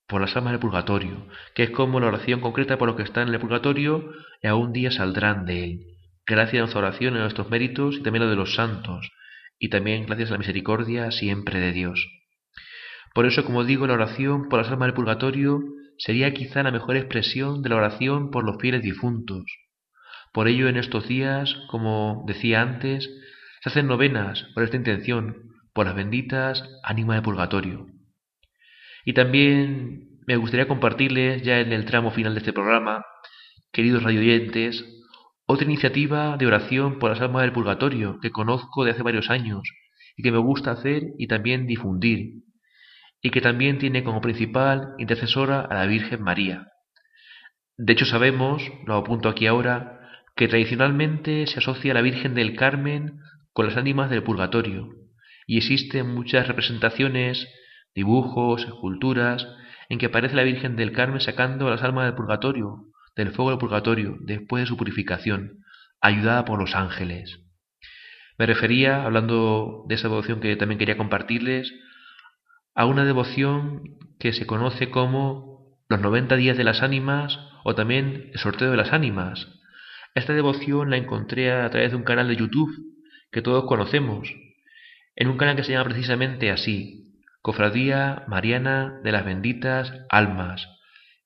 por 0.09 0.21
las 0.21 0.37
almas 0.37 0.53
del 0.53 0.61
purgatorio, 0.61 1.29
que 1.55 1.63
es 1.63 1.71
como 1.71 2.01
la 2.01 2.09
oración 2.09 2.41
concreta 2.41 2.77
por 2.77 2.89
los 2.89 2.97
que 2.97 3.05
están 3.05 3.29
en 3.29 3.35
el 3.35 3.41
purgatorio 3.41 4.11
y 4.43 4.49
aún 4.49 4.73
día 4.73 4.91
saldrán 4.91 5.47
de 5.47 5.65
él. 5.65 5.81
Gracias 6.27 6.59
a 6.59 6.63
nuestra 6.63 6.81
oración, 6.81 7.17
a 7.17 7.21
nuestros 7.21 7.49
méritos 7.49 7.97
y 7.97 8.03
también 8.03 8.23
a 8.23 8.27
los 8.27 8.33
de 8.33 8.41
los 8.41 8.55
santos, 8.55 9.11
y 9.59 9.69
también 9.69 10.07
gracias 10.07 10.31
a 10.31 10.33
la 10.33 10.39
misericordia 10.39 11.11
siempre 11.13 11.61
de 11.61 11.73
Dios. 11.73 12.09
Por 13.15 13.27
eso, 13.27 13.45
como 13.45 13.65
digo, 13.65 13.87
la 13.87 13.95
oración 13.95 14.49
por 14.49 14.59
las 14.61 14.71
almas 14.71 14.89
del 14.89 14.95
purgatorio 14.95 15.61
sería 15.97 16.33
quizá 16.33 16.63
la 16.63 16.73
mejor 16.73 16.97
expresión 16.97 17.63
de 17.63 17.69
la 17.69 17.77
oración 17.77 18.31
por 18.31 18.45
los 18.45 18.61
fieles 18.61 18.83
difuntos. 18.83 19.45
Por 20.33 20.49
ello, 20.49 20.69
en 20.69 20.77
estos 20.77 21.09
días, 21.09 21.57
como 21.69 22.25
decía 22.27 22.62
antes, 22.62 23.11
se 23.62 23.69
hacen 23.69 23.87
novenas 23.87 24.47
por 24.55 24.62
esta 24.62 24.77
intención, 24.77 25.51
por 25.73 25.87
las 25.87 25.95
benditas 25.95 26.62
ánimas 26.83 27.16
de 27.16 27.23
purgatorio. 27.23 27.87
Y 29.05 29.12
también 29.12 30.21
me 30.27 30.37
gustaría 30.37 30.69
compartirles, 30.69 31.43
ya 31.43 31.61
en 31.61 31.73
el 31.73 31.85
tramo 31.85 32.11
final 32.11 32.35
de 32.35 32.40
este 32.40 32.53
programa, 32.53 33.05
queridos 33.73 34.03
radioyentes, 34.03 34.85
otra 35.47 35.64
iniciativa 35.64 36.37
de 36.37 36.47
oración 36.47 36.99
por 36.99 37.11
las 37.11 37.21
almas 37.21 37.43
del 37.43 37.53
purgatorio 37.53 38.21
que 38.21 38.31
conozco 38.31 38.85
de 38.85 38.93
hace 38.93 39.03
varios 39.03 39.31
años 39.31 39.62
y 40.16 40.23
que 40.23 40.31
me 40.31 40.38
gusta 40.38 40.71
hacer 40.71 41.03
y 41.19 41.27
también 41.27 41.66
difundir, 41.66 42.45
y 43.21 43.31
que 43.31 43.40
también 43.40 43.79
tiene 43.79 44.05
como 44.05 44.21
principal 44.21 44.95
intercesora 44.99 45.61
a 45.62 45.75
la 45.75 45.87
Virgen 45.87 46.23
María. 46.23 46.69
De 47.77 47.93
hecho 47.95 48.05
sabemos, 48.05 48.62
lo 48.87 48.95
apunto 48.95 49.29
aquí 49.29 49.47
ahora, 49.47 50.00
que 50.37 50.49
tradicionalmente 50.49 51.47
se 51.47 51.59
asocia 51.59 51.93
a 51.93 51.95
la 51.95 52.03
Virgen 52.03 52.35
del 52.35 52.57
Carmen 52.57 53.21
con 53.53 53.66
las 53.66 53.77
ánimas 53.77 54.11
del 54.11 54.23
purgatorio, 54.23 54.88
y 55.47 55.59
existen 55.59 56.14
muchas 56.14 56.47
representaciones, 56.47 57.49
dibujos, 57.95 58.64
esculturas, 58.64 59.47
en 59.88 59.99
que 59.99 60.07
aparece 60.07 60.37
la 60.37 60.45
Virgen 60.45 60.77
del 60.77 60.93
Carmen 60.93 61.21
sacando 61.21 61.66
a 61.66 61.71
las 61.71 61.83
almas 61.83 62.05
del 62.05 62.14
purgatorio, 62.14 62.85
del 63.16 63.33
fuego 63.33 63.51
del 63.51 63.59
purgatorio, 63.59 64.16
después 64.21 64.62
de 64.62 64.66
su 64.66 64.77
purificación, 64.77 65.64
ayudada 66.01 66.45
por 66.45 66.59
los 66.59 66.75
ángeles. 66.75 67.40
Me 68.38 68.47
refería, 68.47 69.05
hablando 69.05 69.85
de 69.88 69.97
esa 69.97 70.09
devoción 70.09 70.40
que 70.40 70.57
también 70.57 70.79
quería 70.79 70.97
compartirles, 70.97 71.73
a 72.75 72.87
una 72.87 73.05
devoción 73.05 73.99
que 74.19 74.33
se 74.33 74.47
conoce 74.47 74.90
como 74.90 75.77
los 75.88 76.01
90 76.01 76.37
días 76.37 76.57
de 76.57 76.64
las 76.64 76.83
ánimas 76.83 77.38
o 77.64 77.75
también 77.75 78.31
el 78.33 78.38
sorteo 78.38 78.71
de 78.71 78.77
las 78.77 78.93
ánimas. 78.93 79.60
Esta 80.14 80.33
devoción 80.33 80.90
la 80.90 80.96
encontré 80.96 81.53
a 81.53 81.70
través 81.70 81.90
de 81.90 81.96
un 81.96 82.03
canal 82.03 82.29
de 82.29 82.37
YouTube 82.37 82.75
que 83.31 83.42
todos 83.42 83.64
conocemos, 83.64 84.35
en 85.14 85.29
un 85.29 85.37
canal 85.37 85.57
que 85.57 85.64
se 85.64 85.73
llama 85.73 85.85
precisamente 85.85 86.51
así, 86.51 87.14
Cofradía 87.42 88.25
Mariana 88.27 89.01
de 89.05 89.12
las 89.12 89.25
Benditas 89.25 89.92
Almas, 90.11 90.66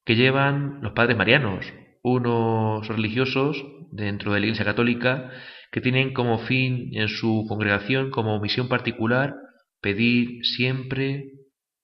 que 0.05 0.17
llevan 0.17 0.81
los 0.83 0.93
padres 0.93 1.17
marianos, 1.17 1.67
unos 2.03 2.87
religiosos 2.89 3.65
dentro 3.91 4.33
de 4.33 4.41
la 4.41 4.47
Iglesia 4.47 4.67
Católica 4.67 5.31
que 5.73 5.81
tienen 5.81 6.13
como 6.13 6.39
fin 6.39 6.91
en 6.93 7.09
su 7.09 7.47
congregación, 7.49 8.11
como 8.11 8.39
misión 8.39 8.69
particular, 8.69 9.35
pedir 9.81 10.45
siempre 10.45 11.31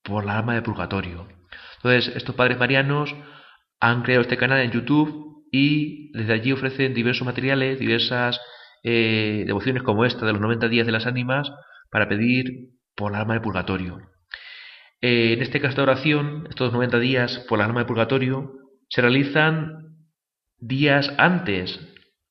por 0.02 0.24
la 0.26 0.38
alma 0.38 0.54
de 0.54 0.62
purgatorio. 0.62 1.26
Entonces, 1.76 2.14
estos 2.14 2.34
padres 2.34 2.58
marianos 2.58 3.14
han 3.80 4.02
creado 4.02 4.22
este 4.22 4.36
canal 4.36 4.60
en 4.60 4.70
YouTube 4.70 5.29
y 5.50 6.10
desde 6.12 6.32
allí 6.32 6.52
ofrecen 6.52 6.94
diversos 6.94 7.26
materiales, 7.26 7.78
diversas 7.78 8.40
eh, 8.82 9.44
devociones 9.46 9.82
como 9.82 10.04
esta 10.04 10.26
de 10.26 10.32
los 10.32 10.40
90 10.40 10.68
días 10.68 10.86
de 10.86 10.92
las 10.92 11.06
ánimas 11.06 11.52
para 11.90 12.08
pedir 12.08 12.70
por 12.94 13.12
la 13.12 13.20
alma 13.20 13.34
de 13.34 13.40
purgatorio. 13.40 13.98
Eh, 15.00 15.32
en 15.32 15.42
este 15.42 15.60
caso 15.60 15.76
de 15.76 15.82
oración, 15.82 16.46
estos 16.48 16.72
90 16.72 16.98
días 16.98 17.44
por 17.48 17.58
la 17.58 17.64
alma 17.64 17.80
de 17.80 17.86
purgatorio 17.86 18.52
se 18.88 19.00
realizan 19.00 19.96
días 20.58 21.12
antes. 21.18 21.80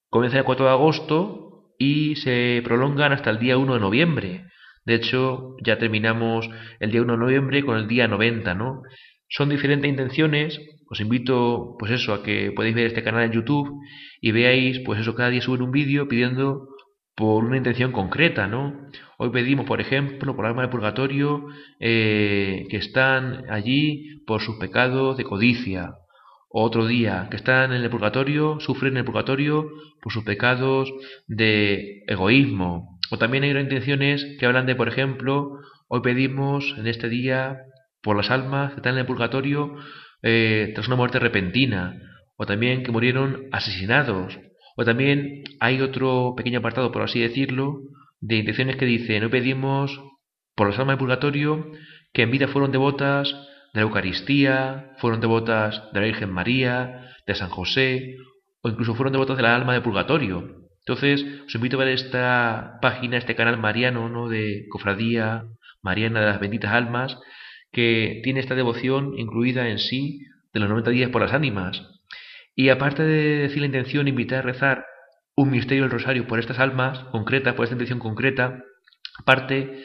Comienza 0.09 0.37
el 0.37 0.43
4 0.43 0.65
de 0.65 0.71
agosto 0.71 1.73
y 1.77 2.15
se 2.17 2.61
prolongan 2.63 3.11
hasta 3.11 3.29
el 3.29 3.39
día 3.39 3.57
1 3.57 3.73
de 3.73 3.79
noviembre. 3.79 4.45
De 4.85 4.95
hecho, 4.95 5.55
ya 5.63 5.77
terminamos 5.77 6.49
el 6.79 6.91
día 6.91 7.01
1 7.01 7.13
de 7.13 7.19
noviembre 7.19 7.63
con 7.63 7.77
el 7.77 7.87
día 7.87 8.07
90, 8.07 8.53
¿no? 8.55 8.83
Son 9.29 9.49
diferentes 9.49 9.89
intenciones. 9.89 10.59
Os 10.89 10.99
invito, 10.99 11.75
pues 11.77 11.91
eso, 11.91 12.13
a 12.13 12.23
que 12.23 12.51
podéis 12.51 12.75
ver 12.75 12.87
este 12.87 13.03
canal 13.03 13.23
en 13.23 13.31
YouTube 13.31 13.69
y 14.21 14.31
veáis, 14.31 14.79
pues 14.79 14.99
eso, 14.99 15.13
cada 15.15 15.29
día 15.29 15.41
suben 15.41 15.61
un 15.61 15.71
vídeo 15.71 16.07
pidiendo 16.07 16.67
por 17.15 17.43
una 17.43 17.57
intención 17.57 17.91
concreta, 17.91 18.47
¿no? 18.47 18.87
Hoy 19.17 19.29
pedimos, 19.29 19.65
por 19.65 19.81
ejemplo, 19.81 20.35
por 20.35 20.45
alma 20.45 20.61
del 20.61 20.71
purgatorio, 20.71 21.45
eh, 21.79 22.65
que 22.69 22.77
están 22.77 23.43
allí 23.49 24.21
por 24.25 24.41
sus 24.41 24.55
pecados 24.55 25.17
de 25.17 25.25
codicia. 25.25 25.95
Otro 26.49 26.87
día, 26.87 27.27
que 27.29 27.37
están 27.37 27.73
en 27.73 27.83
el 27.83 27.89
purgatorio, 27.89 28.59
sufren 28.59 28.93
en 28.93 28.99
el 28.99 29.05
purgatorio 29.05 29.69
por 30.01 30.11
sus 30.11 30.23
pecados 30.23 30.91
de 31.27 32.03
egoísmo, 32.07 32.97
o 33.11 33.17
también 33.17 33.43
hay 33.43 33.51
intenciones 33.51 34.25
que 34.39 34.45
hablan 34.45 34.65
de, 34.65 34.75
por 34.75 34.87
ejemplo, 34.87 35.59
hoy 35.87 36.01
pedimos 36.01 36.75
en 36.77 36.87
este 36.87 37.09
día 37.09 37.57
por 38.01 38.15
las 38.15 38.31
almas 38.31 38.71
que 38.71 38.77
están 38.77 38.93
en 38.93 38.99
el 38.99 39.05
purgatorio 39.05 39.75
eh, 40.21 40.71
tras 40.73 40.87
una 40.87 40.95
muerte 40.95 41.19
repentina, 41.19 42.01
o 42.37 42.45
también 42.45 42.83
que 42.83 42.91
murieron 42.91 43.47
asesinados, 43.51 44.39
o 44.75 44.85
también 44.85 45.43
hay 45.59 45.81
otro 45.81 46.33
pequeño 46.35 46.59
apartado, 46.59 46.91
por 46.91 47.01
así 47.01 47.19
decirlo, 47.19 47.81
de 48.21 48.37
intenciones 48.37 48.77
que 48.77 48.85
dicen, 48.85 49.23
hoy 49.23 49.29
pedimos 49.29 49.99
por 50.55 50.67
las 50.67 50.79
almas 50.79 50.93
del 50.93 50.99
purgatorio 50.99 51.71
que 52.13 52.23
en 52.23 52.31
vida 52.31 52.47
fueron 52.47 52.71
devotas 52.71 53.31
de 53.73 53.81
la 53.81 53.81
Eucaristía, 53.81 54.93
fueron 54.97 55.21
devotas 55.21 55.83
de 55.93 55.99
la 55.99 56.05
Virgen 56.05 56.31
María, 56.31 57.11
de 57.25 57.35
San 57.35 57.49
José, 57.49 58.15
o 58.61 58.69
incluso 58.69 58.95
fueron 58.95 59.13
devotas 59.13 59.37
de 59.37 59.43
la 59.43 59.55
alma 59.55 59.73
del 59.73 59.83
purgatorio, 59.83 60.59
entonces, 60.89 61.23
os 61.45 61.53
invito 61.53 61.75
a 61.77 61.85
ver 61.85 61.93
esta 61.93 62.79
página, 62.81 63.17
este 63.17 63.35
canal 63.35 63.59
mariano, 63.59 64.09
¿no? 64.09 64.27
De 64.27 64.65
Cofradía 64.71 65.43
Mariana 65.83 66.21
de 66.21 66.25
las 66.25 66.39
Benditas 66.39 66.73
Almas, 66.73 67.15
que 67.71 68.21
tiene 68.23 68.39
esta 68.39 68.55
devoción 68.55 69.17
incluida 69.17 69.69
en 69.69 69.79
sí 69.79 70.25
de 70.53 70.59
los 70.59 70.69
90 70.69 70.91
días 70.91 71.09
por 71.09 71.21
las 71.21 71.33
ánimas. 71.33 71.81
Y 72.55 72.69
aparte 72.69 73.03
de 73.03 73.37
decir 73.37 73.59
la 73.59 73.67
intención, 73.67 74.07
invitar 74.07 74.39
a 74.39 74.43
rezar 74.43 74.85
un 75.35 75.51
misterio 75.51 75.83
del 75.83 75.91
rosario 75.91 76.27
por 76.27 76.39
estas 76.39 76.59
almas 76.59 76.99
concretas, 77.11 77.53
por 77.53 77.63
esta 77.63 77.75
intención 77.75 77.99
concreta, 77.99 78.63
aparte, 79.17 79.83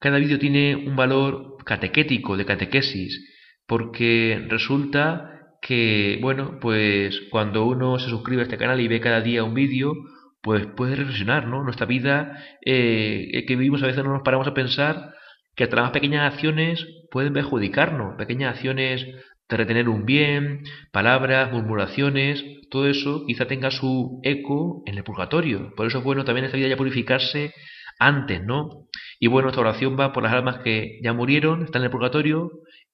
cada 0.00 0.18
vídeo 0.18 0.38
tiene 0.38 0.74
un 0.74 0.96
valor 0.96 1.56
catequético, 1.64 2.36
de 2.36 2.46
catequesis, 2.46 3.28
porque 3.66 4.44
resulta 4.48 5.56
que, 5.62 6.18
bueno, 6.22 6.58
pues 6.60 7.20
cuando 7.30 7.66
uno 7.66 7.98
se 7.98 8.08
suscribe 8.08 8.42
a 8.42 8.44
este 8.44 8.58
canal 8.58 8.80
y 8.80 8.88
ve 8.88 9.00
cada 9.00 9.20
día 9.20 9.44
un 9.44 9.54
vídeo, 9.54 9.94
pues 10.42 10.66
puede 10.66 10.96
reflexionar, 10.96 11.46
¿no? 11.46 11.62
Nuestra 11.62 11.86
vida 11.86 12.42
eh, 12.64 13.44
que 13.46 13.56
vivimos 13.56 13.82
a 13.82 13.86
veces 13.86 14.02
no 14.02 14.12
nos 14.12 14.22
paramos 14.22 14.48
a 14.48 14.54
pensar 14.54 15.14
que 15.60 15.64
hasta 15.64 15.76
las 15.76 15.90
pequeñas 15.90 16.32
acciones 16.32 16.86
pueden 17.10 17.34
perjudicarnos, 17.34 18.16
pequeñas 18.16 18.54
acciones 18.54 19.04
de 19.46 19.56
retener 19.58 19.90
un 19.90 20.06
bien, 20.06 20.62
palabras, 20.90 21.52
murmuraciones, 21.52 22.42
todo 22.70 22.88
eso 22.88 23.24
quizá 23.26 23.44
tenga 23.44 23.70
su 23.70 24.20
eco 24.22 24.82
en 24.86 24.96
el 24.96 25.04
purgatorio. 25.04 25.74
Por 25.76 25.86
eso 25.86 25.98
es 25.98 26.04
bueno 26.04 26.24
también 26.24 26.46
esta 26.46 26.56
vida 26.56 26.68
ya 26.68 26.78
purificarse 26.78 27.52
antes, 27.98 28.42
¿no? 28.42 28.86
Y 29.18 29.26
bueno, 29.26 29.50
esta 29.50 29.60
oración 29.60 30.00
va 30.00 30.14
por 30.14 30.22
las 30.22 30.32
almas 30.32 30.60
que 30.60 30.98
ya 31.02 31.12
murieron, 31.12 31.64
están 31.64 31.82
en 31.82 31.86
el 31.86 31.90
purgatorio 31.90 32.52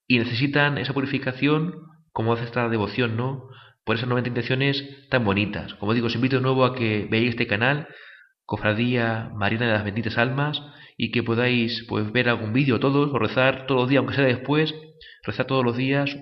y 0.09 0.19
necesitan 0.19 0.77
esa 0.77 0.93
purificación 0.93 1.73
como 2.11 2.33
hace 2.33 2.47
esta 2.47 2.69
devoción, 2.69 3.17
¿no? 3.17 3.45
por 3.85 3.95
esas 3.95 4.09
90 4.09 4.31
intenciones 4.31 5.09
tan 5.09 5.25
bonitas. 5.25 5.75
Como 5.75 5.95
digo, 5.95 6.09
os 6.09 6.17
invito 6.17 6.35
de 6.35 6.43
nuevo 6.43 6.65
a 6.65 6.75
que 6.75 7.07
veáis 7.09 7.29
este 7.29 7.47
canal, 7.47 7.87
Cofradía 8.45 9.31
Marina 9.37 9.67
de 9.67 9.73
las 9.73 9.85
Benditas 9.85 10.19
Almas, 10.19 10.61
y 10.97 11.11
que 11.11 11.23
podáis 11.23 11.85
pues 11.89 12.11
ver 12.13 12.29
algún 12.29 12.53
vídeo 12.53 12.81
todos 12.81 13.11
o 13.13 13.19
rezar 13.19 13.67
todos 13.67 13.83
los 13.83 13.89
días, 13.91 14.01
aunque 14.01 14.15
sea 14.15 14.25
después, 14.25 14.75
rezar 15.25 15.47
todos 15.47 15.65
los 15.65 15.77
días 15.77 16.17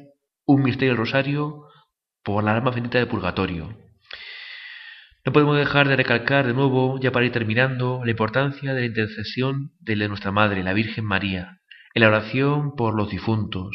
un 0.46 0.62
misterio 0.62 0.96
rosario 0.96 1.64
por 2.22 2.42
la 2.42 2.56
alma 2.56 2.70
bendita 2.70 2.98
del 2.98 3.08
purgatorio. 3.08 3.76
No 5.26 5.32
podemos 5.32 5.56
dejar 5.56 5.88
de 5.88 5.96
recalcar 5.96 6.46
de 6.46 6.52
nuevo, 6.52 6.98
ya 7.00 7.10
para 7.10 7.24
ir 7.24 7.32
terminando, 7.32 8.02
la 8.04 8.10
importancia 8.10 8.74
de 8.74 8.80
la 8.80 8.86
intercesión 8.86 9.72
de 9.80 9.96
nuestra 10.08 10.32
Madre, 10.32 10.62
la 10.62 10.74
Virgen 10.74 11.06
María, 11.06 11.60
en 11.94 12.02
la 12.02 12.08
oración 12.08 12.74
por 12.76 12.94
los 12.94 13.10
difuntos. 13.10 13.70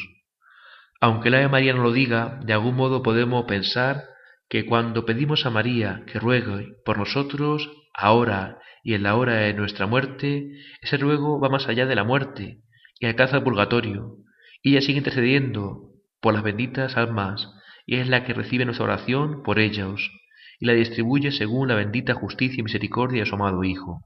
Aunque 1.02 1.30
la 1.30 1.38
Ave 1.38 1.48
María 1.48 1.74
no 1.74 1.82
lo 1.82 1.92
diga, 1.92 2.40
de 2.44 2.54
algún 2.54 2.76
modo 2.76 3.02
podemos 3.02 3.46
pensar 3.46 4.04
que 4.48 4.66
cuando 4.66 5.06
pedimos 5.06 5.46
a 5.46 5.50
María 5.50 6.04
que 6.06 6.20
ruegue 6.20 6.74
por 6.86 6.98
nosotros, 6.98 7.72
ahora 7.94 8.60
y 8.84 8.94
en 8.94 9.04
la 9.04 9.16
hora 9.16 9.36
de 9.36 9.54
nuestra 9.54 9.86
muerte, 9.88 10.52
ese 10.82 10.98
ruego 10.98 11.40
va 11.40 11.50
más 11.50 11.68
allá 11.68 11.86
de 11.86 11.96
la 11.96 12.04
muerte 12.04 12.60
y 13.00 13.06
alcanza 13.06 13.38
el 13.38 13.44
purgatorio, 13.44 14.18
y 14.62 14.72
ella 14.72 14.82
sigue 14.82 14.98
intercediendo 14.98 15.94
por 16.22 16.34
las 16.34 16.44
benditas 16.44 16.98
almas, 16.98 17.50
y 17.86 17.96
es 17.96 18.08
la 18.08 18.24
que 18.24 18.34
recibe 18.34 18.66
nuestra 18.66 18.86
oración 18.86 19.42
por 19.44 19.60
ellos, 19.60 20.12
y 20.60 20.66
la 20.66 20.74
distribuye 20.74 21.32
según 21.32 21.70
la 21.70 21.76
bendita 21.76 22.14
justicia 22.14 22.60
y 22.60 22.64
misericordia 22.64 23.24
de 23.24 23.30
su 23.30 23.36
amado 23.36 23.64
Hijo. 23.64 24.06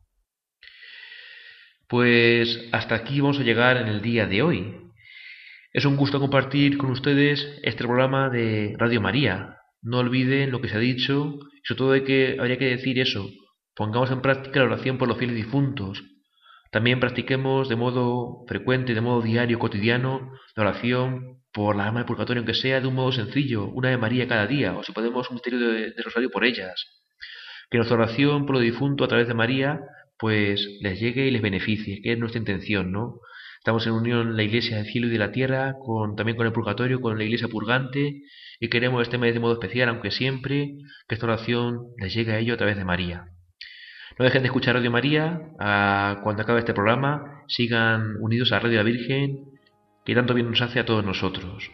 Pues 1.88 2.70
hasta 2.72 2.96
aquí 2.96 3.20
vamos 3.20 3.40
a 3.40 3.44
llegar 3.44 3.78
en 3.78 3.88
el 3.88 4.02
día 4.02 4.28
de 4.28 4.42
hoy. 4.42 4.76
Es 5.74 5.86
un 5.86 5.98
gusto 5.98 6.20
compartir 6.20 6.78
con 6.78 6.92
ustedes 6.92 7.60
este 7.64 7.84
programa 7.84 8.30
de 8.30 8.76
Radio 8.78 9.02
María, 9.02 9.58
no 9.82 10.00
olviden 10.00 10.52
lo 10.52 10.62
que 10.62 10.70
se 10.70 10.78
ha 10.78 10.80
dicho, 10.80 11.40
y 11.64 11.68
sobre 11.68 11.78
todo 11.78 11.92
de 11.92 12.04
que 12.04 12.38
habría 12.40 12.58
que 12.58 12.66
decir 12.66 13.00
eso, 13.00 13.30
pongamos 13.76 14.12
en 14.12 14.22
práctica 14.22 14.60
la 14.60 14.66
oración 14.66 14.98
por 14.98 15.08
los 15.08 15.18
fieles 15.18 15.36
difuntos. 15.36 16.04
También 16.72 17.00
practiquemos 17.00 17.70
de 17.70 17.76
modo 17.76 18.46
frecuente, 18.48 18.94
de 18.94 19.02
modo 19.02 19.22
diario, 19.22 19.60
cotidiano, 19.60 20.32
la 20.56 20.64
oración 20.64 21.44
por 21.52 21.76
la 21.76 21.86
alma 21.86 22.00
del 22.00 22.08
purgatorio, 22.08 22.42
aunque 22.42 22.56
sea 22.56 22.82
de 22.82 22.88
un 22.88 22.96
modo 22.96 23.12
sencillo, 23.12 23.68
una 23.68 23.90
de 23.90 23.98
María 23.98 24.28
cada 24.28 24.48
día, 24.48 24.76
o 24.76 24.84
si 24.84 24.92
podemos 24.92 25.30
un 25.30 25.36
misterio 25.36 25.60
de, 25.60 25.92
de 25.92 26.04
rosario 26.04 26.32
por 26.32 26.46
ellas. 26.46 26.84
Que 27.70 27.78
nuestra 27.78 27.98
oración 27.98 28.46
por 28.46 28.56
los 28.56 28.64
difuntos 28.64 29.06
a 29.06 29.10
través 29.10 29.28
de 29.28 29.36
María, 29.36 29.82
pues 30.18 30.68
les 30.82 31.00
llegue 31.00 31.28
y 31.28 31.32
les 31.32 31.42
beneficie, 31.42 32.02
que 32.02 32.14
es 32.14 32.20
nuestra 32.20 32.40
intención, 32.40 32.92
¿no? 32.92 33.20
Estamos 33.60 33.86
en 33.88 33.94
unión 33.94 34.36
la 34.36 34.44
Iglesia 34.44 34.78
del 34.78 34.88
cielo 34.88 35.08
y 35.08 35.12
de 35.12 35.20
la 35.20 35.32
tierra, 35.32 35.76
con, 35.80 36.16
también 36.16 36.36
con 36.36 36.46
el 36.46 36.52
purgatorio, 36.54 37.00
con 37.00 37.18
la 37.18 37.24
Iglesia 37.24 37.48
purgante, 37.48 38.22
y 38.60 38.68
queremos 38.70 39.02
este 39.04 39.18
mes 39.18 39.34
de 39.34 39.40
modo 39.40 39.54
especial, 39.54 39.90
aunque 39.90 40.12
siempre 40.12 40.74
que 41.08 41.16
esta 41.16 41.28
oración 41.28 41.80
les 41.98 42.14
llegue 42.14 42.34
a 42.34 42.40
ellos 42.40 42.56
a 42.56 42.58
través 42.58 42.78
de 42.78 42.84
María. 42.84 43.33
No 44.20 44.26
dejen 44.26 44.44
de 44.44 44.48
escuchar 44.48 44.76
Radio 44.76 44.92
María, 44.92 45.42
cuando 45.58 46.44
acabe 46.44 46.60
este 46.60 46.74
programa, 46.74 47.44
sigan 47.48 48.16
unidos 48.20 48.52
a 48.52 48.60
Radio 48.60 48.78
la 48.78 48.84
Virgen, 48.84 49.46
que 50.06 50.14
tanto 50.14 50.36
bien 50.36 50.50
nos 50.50 50.62
hace 50.62 50.80
a 50.80 50.86
todos 50.86 51.04
nosotros. 51.04 51.72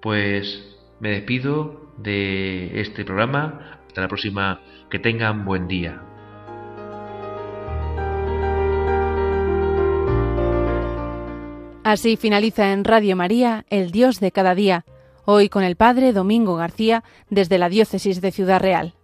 Pues 0.00 0.76
me 1.00 1.10
despido 1.10 1.92
de 1.98 2.80
este 2.80 3.04
programa, 3.04 3.80
hasta 3.88 4.02
la 4.02 4.08
próxima, 4.08 4.60
que 4.88 5.00
tengan 5.00 5.44
buen 5.44 5.66
día. 5.66 6.00
Así 11.82 12.16
finaliza 12.16 12.72
en 12.72 12.84
Radio 12.84 13.16
María, 13.16 13.66
El 13.68 13.90
Dios 13.90 14.20
de 14.20 14.30
cada 14.30 14.54
día, 14.54 14.84
hoy 15.24 15.48
con 15.48 15.64
el 15.64 15.74
Padre 15.74 16.12
Domingo 16.12 16.54
García 16.54 17.02
desde 17.30 17.58
la 17.58 17.68
Diócesis 17.68 18.20
de 18.20 18.30
Ciudad 18.30 18.60
Real. 18.60 18.94